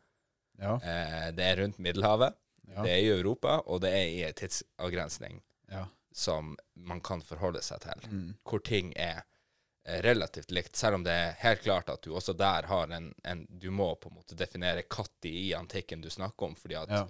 Ja. 0.59 0.75
Eh, 0.81 1.31
det 1.37 1.43
er 1.45 1.61
rundt 1.61 1.77
Middelhavet, 1.79 2.33
Ja. 2.67 2.81
det 2.83 2.91
er 2.91 2.97
i 3.05 3.11
Europa, 3.19 3.59
og 3.65 3.81
det 3.81 3.91
er 3.93 4.07
i 4.07 4.23
en 4.27 4.33
tidsavgrensning 4.33 5.41
Ja. 5.71 5.85
som 6.11 6.57
man 6.75 6.99
kan 7.01 7.21
forholde 7.21 7.61
seg 7.61 7.79
til. 7.81 8.09
Mm. 8.11 8.33
Hvor 8.43 8.59
ting 8.63 8.93
er 8.97 9.23
eh, 9.85 10.01
relativt 10.03 10.51
likt, 10.51 10.75
selv 10.75 10.95
om 10.95 11.03
det 11.03 11.13
er 11.13 11.31
helt 11.39 11.61
klart 11.63 11.89
at 11.89 12.01
du 12.01 12.11
også 12.13 12.33
der 12.35 12.63
har 12.67 12.91
en, 12.91 13.13
en 13.23 13.45
Du 13.49 13.69
må 13.71 13.95
på 13.95 14.09
en 14.09 14.15
måte 14.17 14.35
definere 14.35 14.83
når 14.83 15.29
i 15.29 15.53
antikken 15.53 16.01
du 16.01 16.09
snakker 16.09 16.45
om, 16.45 16.55
fordi 16.55 16.75
at 16.75 16.89
Ja. 16.89 17.07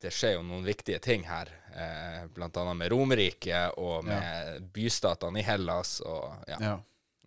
det 0.00 0.12
skjer 0.14 0.34
jo 0.38 0.42
noen 0.42 0.64
viktige 0.64 0.98
ting 1.02 1.24
her, 1.26 1.48
eh, 1.74 2.26
annet 2.56 2.76
med 2.76 2.90
Romerriket 2.92 3.74
og 3.76 4.04
med 4.04 4.62
bystatene 4.72 5.40
i 5.40 5.42
Hellas 5.42 6.00
og 6.00 6.44
ja. 6.48 6.56
Ja. 6.60 6.78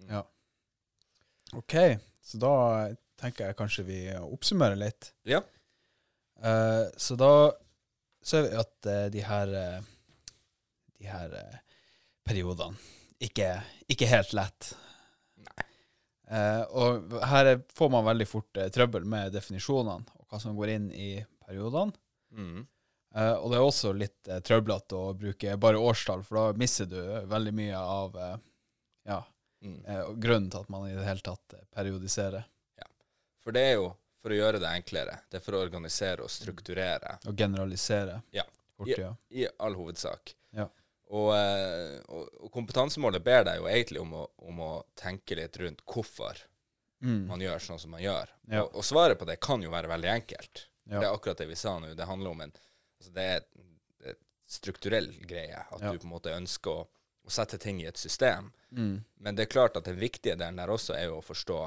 Ja. 0.10 0.24
OK, 1.54 1.76
så 2.24 2.40
da 2.40 2.54
tenker 3.22 3.50
jeg 3.50 3.58
kanskje 3.60 3.84
vi 3.88 3.98
oppsummerer 4.18 4.80
litt. 4.80 5.12
Ja. 5.28 5.42
Uh, 6.42 6.88
så 6.98 7.18
da 7.20 7.52
ser 8.26 8.48
vi 8.48 8.56
at 8.62 8.88
uh, 8.90 9.06
de 9.14 9.22
her 9.26 9.52
uh, 9.54 9.90
De 11.02 11.10
her 11.10 11.36
periodene 12.26 12.78
ikke, 13.22 13.48
ikke 13.90 14.08
helt 14.10 14.32
lett. 14.38 14.68
Eh, 16.32 16.62
og 16.78 17.12
her 17.28 17.46
er- 17.52 17.64
får 17.76 17.90
man 17.92 18.06
veldig 18.06 18.28
fort 18.30 18.60
trøbbel 18.74 19.04
med 19.10 19.34
definisjonene 19.34 20.06
og 20.20 20.28
hva 20.30 20.40
som 20.42 20.54
går 20.58 20.72
inn 20.76 20.86
i 20.94 21.10
periodene. 21.46 21.92
Mm. 22.32 22.62
Og 23.42 23.48
det 23.52 23.58
er 23.58 23.66
også 23.66 23.92
litt 23.98 24.30
uh, 24.32 24.38
trøblete 24.46 24.96
å 24.96 25.12
bruke 25.18 25.58
bare 25.60 25.82
årstall, 25.82 26.22
for 26.24 26.38
da 26.38 26.60
mister 26.62 26.88
du 26.90 27.02
veldig 27.34 27.54
mye 27.58 27.82
av 27.82 28.16
Mm. 29.62 29.86
eh, 29.86 30.00
og 30.10 30.20
grunnen 30.22 30.50
til 30.52 30.60
at 30.64 30.70
man 30.74 30.88
i 30.90 30.96
det 30.96 31.06
hele 31.06 31.22
tatt 31.22 31.54
periodiserer. 31.76 32.44
periodiserer 32.46 32.46
For 33.44 33.52
det 33.52 33.62
er 33.62 33.74
jo 33.76 33.88
for 34.22 34.30
å 34.30 34.36
gjøre 34.38 34.60
det 34.62 34.70
enklere. 34.70 35.16
Det 35.30 35.40
er 35.40 35.42
for 35.46 35.58
å 35.58 35.62
organisere 35.66 36.22
og 36.22 36.30
strukturere. 36.30 37.18
og 37.26 37.36
generalisere 37.38 38.22
Ja. 38.34 38.44
fortida. 38.78 39.16
i 39.32 39.48
all 39.60 39.74
hovedsak. 39.76 40.36
Ja. 40.54 40.68
Og, 41.10 41.34
eh, 41.36 42.00
og, 42.08 42.30
og 42.44 42.52
kompetansemålet 42.52 43.24
ber 43.24 43.44
deg 43.44 43.58
jo 43.58 43.66
egentlig 43.68 44.00
om 44.02 44.14
å, 44.14 44.28
om 44.38 44.60
å 44.60 44.84
tenke 44.96 45.36
litt 45.36 45.58
rundt 45.58 45.82
hvorfor 45.86 46.38
Mm. 47.02 47.26
man 47.28 47.40
gjør 47.42 47.58
sånn 47.60 47.80
som 47.80 47.90
man 47.90 48.02
gjør. 48.02 48.30
Ja. 48.48 48.62
Og, 48.62 48.76
og 48.76 48.84
svaret 48.86 49.18
på 49.18 49.26
det 49.26 49.40
kan 49.42 49.60
jo 49.64 49.72
være 49.72 49.88
veldig 49.90 50.10
enkelt. 50.22 50.68
Ja. 50.86 51.00
Det 51.00 51.08
er 51.08 51.14
akkurat 51.16 51.38
det 51.38 51.48
vi 51.50 51.56
sa 51.56 51.80
nå. 51.80 51.96
Det 51.98 52.06
handler 52.06 52.30
om 52.30 52.42
en 52.42 52.52
altså 53.00 53.14
det, 53.16 53.24
er, 53.24 53.42
det 53.98 54.08
er 54.12 54.16
strukturell 54.46 55.08
greie. 55.26 55.58
At 55.72 55.82
Ja. 55.82 55.92
du 55.92 55.98
på 55.98 56.06
en 56.06 56.14
måte 56.14 56.30
ønsker 56.38 56.70
å, 56.84 56.88
å 57.26 57.32
sette 57.34 57.58
ting 57.62 57.82
i 57.82 57.88
et 57.90 57.98
system. 57.98 58.52
Mm. 58.72 59.04
Men 59.22 59.36
det 59.38 59.46
er 59.46 59.52
klart 59.54 59.78
at 59.78 59.86
den 59.86 60.00
viktige 60.00 60.36
delen 60.40 60.60
der 60.62 60.72
også 60.74 60.96
er 60.98 61.10
jo 61.10 61.20
å 61.20 61.26
forstå 61.26 61.60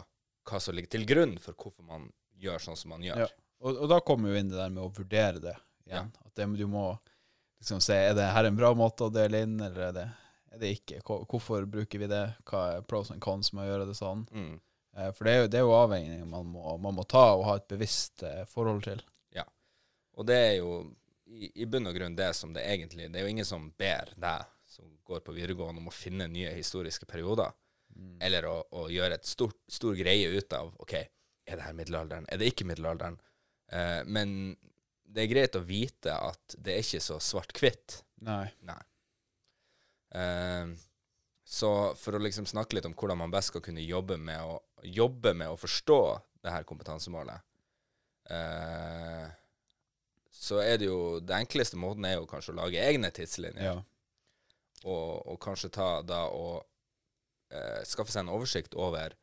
hva 0.51 0.61
som 0.61 0.75
ligger 0.77 0.93
til 0.97 1.07
grunn 1.09 1.38
for 1.40 1.57
hvorfor 1.57 1.87
man 1.88 2.09
gjør 2.40 2.61
sånn 2.61 2.77
som 2.77 2.93
man 2.95 3.05
gjør. 3.07 3.25
Ja. 3.25 3.31
Og, 3.64 3.79
og 3.85 3.88
da 3.93 4.01
kommer 4.05 4.33
jo 4.33 4.40
inn 4.40 4.51
det 4.53 4.59
der 4.61 4.73
med 4.73 4.85
å 4.85 4.93
vurdere 4.93 5.40
det 5.40 5.55
igjen. 5.87 6.11
At 6.25 6.35
det, 6.37 6.49
du 6.59 6.67
må 6.69 6.90
liksom 7.61 7.81
se 7.81 7.97
er 8.11 8.17
det 8.19 8.27
her 8.35 8.49
en 8.49 8.59
bra 8.59 8.75
måte 8.77 9.07
å 9.07 9.12
dele 9.14 9.40
inn, 9.47 9.55
eller 9.62 9.88
er 9.88 9.95
det, 9.97 10.05
er 10.53 10.61
det 10.61 10.73
ikke. 10.77 11.01
Hvorfor 11.07 11.64
bruker 11.71 12.03
vi 12.03 12.11
det? 12.11 12.25
Hva 12.51 12.64
er 12.75 12.85
pros 12.88 13.12
and 13.14 13.23
cons 13.25 13.53
med 13.55 13.64
å 13.64 13.71
gjøre 13.71 13.87
det 13.88 13.97
sånn? 13.97 14.27
Mm. 14.35 14.53
Eh, 14.99 15.11
For 15.17 15.25
det 15.27 15.33
er 15.33 15.40
jo, 15.40 15.49
det 15.53 15.61
er 15.61 15.64
jo 15.64 15.77
avveininger 15.79 16.29
man 16.29 16.53
man 16.85 16.99
må 16.99 17.07
ta 17.09 17.25
og 17.38 17.47
ha 17.49 17.57
et 17.61 17.71
bevisst 17.71 18.27
eh, 18.27 18.43
forhold 18.51 18.85
til. 18.90 19.01
Ja, 19.35 19.47
Og 20.19 20.29
det 20.29 20.37
er 20.37 20.53
jo 20.59 20.75
i, 21.27 21.49
i 21.62 21.67
bunn 21.67 21.88
og 21.88 21.97
grunn 21.97 22.19
det 22.19 22.35
som 22.37 22.53
det 22.53 22.62
egentlig 22.69 23.09
Det 23.11 23.19
er 23.19 23.25
jo 23.25 23.33
ingen 23.33 23.49
som 23.49 23.71
ber 23.81 24.12
deg 24.21 24.45
som 24.74 24.90
går 25.06 25.22
på 25.24 25.34
videregående 25.37 25.80
om 25.82 25.90
å 25.90 25.94
finne 25.94 26.26
nye 26.30 26.52
historiske 26.58 27.06
perioder, 27.10 27.54
Mm. 27.94 28.16
eller 28.26 28.46
å, 28.48 28.54
å 28.74 28.88
gjøre 28.90 29.14
et 29.20 29.26
stort, 29.28 29.54
stor 29.70 29.94
greie 29.94 30.26
ut 30.34 30.52
av 30.56 30.72
OK, 30.82 30.94
er 31.46 31.58
det 31.60 31.62
her 31.62 31.76
middelalderen? 31.78 32.24
Er 32.26 32.40
det 32.40 32.48
ikke 32.50 32.66
middelalderen? 32.66 33.20
Eh, 33.70 34.00
men 34.10 34.56
det 35.06 35.22
er 35.22 35.30
greit 35.30 35.54
å 35.54 35.62
vite 35.62 36.10
at 36.16 36.56
det 36.58 36.74
er 36.74 36.82
ikke 36.82 37.02
så 37.04 37.20
svart-hvitt. 37.22 38.00
Nei. 38.26 38.48
Nei. 38.66 38.80
Eh, 40.18 40.72
så 41.44 41.70
for 42.00 42.16
å 42.18 42.22
liksom 42.24 42.46
snakke 42.50 42.80
litt 42.80 42.88
om 42.88 42.96
hvordan 42.98 43.20
man 43.20 43.30
best 43.34 43.52
skal 43.52 43.62
kunne 43.62 43.84
jobbe 43.84 44.16
med 44.18 44.42
å, 44.42 44.58
jobbe 44.82 45.34
med 45.38 45.52
å 45.52 45.58
forstå 45.60 46.00
det 46.42 46.50
her 46.56 46.66
kompetansemålet, 46.66 47.46
eh, 48.32 49.26
så 50.34 50.58
er 50.64 50.78
det 50.80 50.88
jo 50.90 51.20
Det 51.20 51.37
enkleste 51.37 51.78
måten 51.78 52.04
er 52.08 52.18
jo 52.18 52.26
kanskje 52.28 52.52
å 52.56 52.58
lage 52.64 52.82
egne 52.82 53.12
tidslinjer. 53.14 53.64
Ja. 53.70 53.76
Og, 54.85 55.27
og 55.33 55.38
kanskje 55.40 55.70
ta 55.73 56.03
da 56.05 56.27
og 56.29 56.59
eh, 57.51 57.81
skaffe 57.88 58.12
seg 58.12 58.27
en 58.27 58.33
oversikt 58.35 58.75
over 58.77 59.14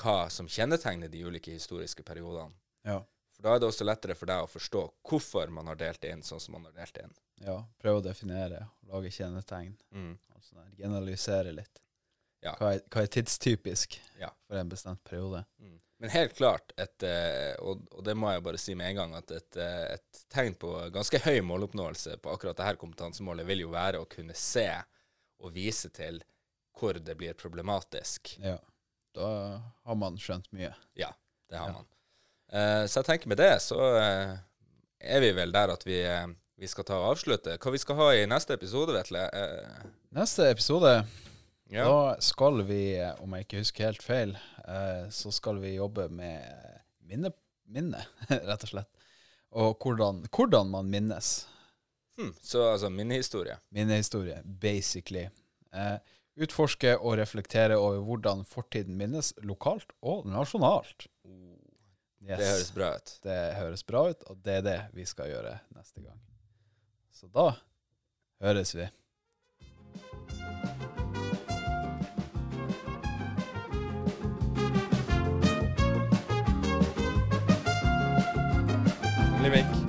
hva 0.00 0.28
som 0.32 0.48
kjennetegner 0.48 1.08
de 1.12 1.22
ulike 1.24 1.52
historiske 1.56 2.04
periodene. 2.04 2.52
Ja. 2.84 2.98
For 3.36 3.44
da 3.46 3.54
er 3.56 3.60
det 3.62 3.68
også 3.70 3.84
lettere 3.88 4.14
for 4.16 4.28
deg 4.28 4.44
å 4.44 4.48
forstå 4.50 4.82
hvorfor 5.08 5.48
man 5.52 5.68
har 5.72 5.78
delt 5.80 6.00
det 6.04 6.12
inn 6.12 6.22
sånn 6.24 6.40
som 6.40 6.56
man 6.58 6.66
har 6.68 6.76
delt 6.76 6.94
det 6.96 7.06
inn. 7.08 7.14
ja. 7.46 7.58
Prøve 7.80 8.02
å 8.02 8.04
definere, 8.04 8.66
lage 8.88 9.10
kjennetegn. 9.16 9.74
Mm. 9.96 10.14
Altså 10.36 10.64
generalisere 10.76 11.52
litt. 11.56 11.80
Ja. 12.44 12.54
Hva, 12.60 12.74
er, 12.76 12.84
hva 12.92 13.02
er 13.04 13.10
tidstypisk 13.12 13.98
Ja. 14.20 14.30
for 14.48 14.56
en 14.60 14.68
bestemt 14.72 15.02
periode? 15.04 15.44
Mm. 15.60 15.78
Men 16.00 16.10
helt 16.14 16.32
klart, 16.38 16.72
et, 16.80 17.02
eh, 17.04 17.52
og, 17.60 17.82
og 17.92 18.04
det 18.06 18.14
må 18.16 18.30
jeg 18.32 18.42
bare 18.46 18.58
si 18.60 18.72
med 18.78 18.88
en 18.94 18.96
gang, 19.02 19.14
at 19.18 19.30
et, 19.36 19.56
eh, 19.60 19.98
et 19.98 20.20
tegn 20.32 20.54
på 20.56 20.70
ganske 20.94 21.20
høy 21.26 21.42
måloppnåelse 21.44 22.14
på 22.24 22.32
akkurat 22.32 22.56
dette 22.56 22.80
kompetansemålet 22.80 23.44
vil 23.50 23.66
jo 23.66 23.72
være 23.74 24.00
å 24.00 24.08
kunne 24.08 24.32
se 24.38 24.64
og 25.40 25.52
vise 25.52 25.90
til 25.92 26.22
hvor 26.80 26.96
det 26.96 27.16
blir 27.20 27.36
problematisk. 27.36 28.32
Ja. 28.40 28.56
Da 29.12 29.28
har 29.84 29.98
man 30.00 30.16
skjønt 30.20 30.48
mye. 30.56 30.72
Ja, 30.96 31.10
det 31.52 31.58
har 31.60 31.68
Ja. 31.68 31.72
man. 31.82 31.88
Eh, 32.50 32.84
så 32.88 33.00
jeg 33.02 33.10
tenker 33.10 33.28
med 33.28 33.36
det 33.42 33.52
så 33.62 33.76
er 33.90 35.20
vi 35.20 35.32
vel 35.36 35.52
der 35.52 35.72
at 35.76 35.84
vi, 35.86 36.00
vi 36.56 36.66
skal 36.68 36.84
ta 36.88 36.96
og 36.96 37.10
avslutte. 37.12 37.58
Hva 37.60 37.72
vi 37.76 37.78
skal 37.82 37.96
ha 38.00 38.08
i 38.16 38.24
neste 38.28 38.56
episode, 38.56 38.96
Vetle? 38.96 39.26
Neste 40.16 40.48
episode, 40.50 40.94
ja. 41.70 41.84
da 41.86 42.16
skal 42.24 42.62
vi, 42.68 42.82
om 43.22 43.36
jeg 43.36 43.46
ikke 43.46 43.62
husker 43.62 43.90
helt 43.90 44.04
feil, 44.04 44.36
eh, 44.64 45.06
så 45.14 45.32
skal 45.34 45.60
vi 45.62 45.76
jobbe 45.76 46.08
med 46.12 46.44
minne, 47.06 47.32
minne 47.70 48.04
rett 48.50 48.66
og 48.66 48.72
slett. 48.72 49.06
Og 49.50 49.82
hvordan, 49.82 50.24
hvordan 50.30 50.70
man 50.70 50.90
minnes. 50.90 51.32
Hmm, 52.18 52.34
så 52.42 52.68
altså 52.72 52.90
minnehistorie. 52.92 53.56
Minnehistorie, 53.74 54.42
basically. 54.44 55.28
Eh, 55.74 55.96
utforske 56.40 56.96
og 56.98 57.18
reflektere 57.18 57.78
over 57.78 58.02
hvordan 58.06 58.44
fortiden 58.46 58.98
minnes 58.98 59.32
lokalt 59.42 59.94
og 60.02 60.26
nasjonalt. 60.30 61.08
Yes. 62.20 62.38
Det 62.38 62.46
høres 62.46 62.72
bra 62.76 62.94
ut. 62.96 63.18
Det 63.24 63.38
høres 63.56 63.84
bra 63.84 64.04
ut, 64.10 64.24
og 64.28 64.42
det 64.44 64.58
er 64.60 64.66
det 64.66 64.78
vi 64.94 65.06
skal 65.08 65.32
gjøre 65.32 65.56
neste 65.76 66.04
gang. 66.04 66.20
Så 67.10 67.32
da 67.32 67.52
høres 68.44 68.74
vi. 68.76 68.90
demek. 79.50 79.79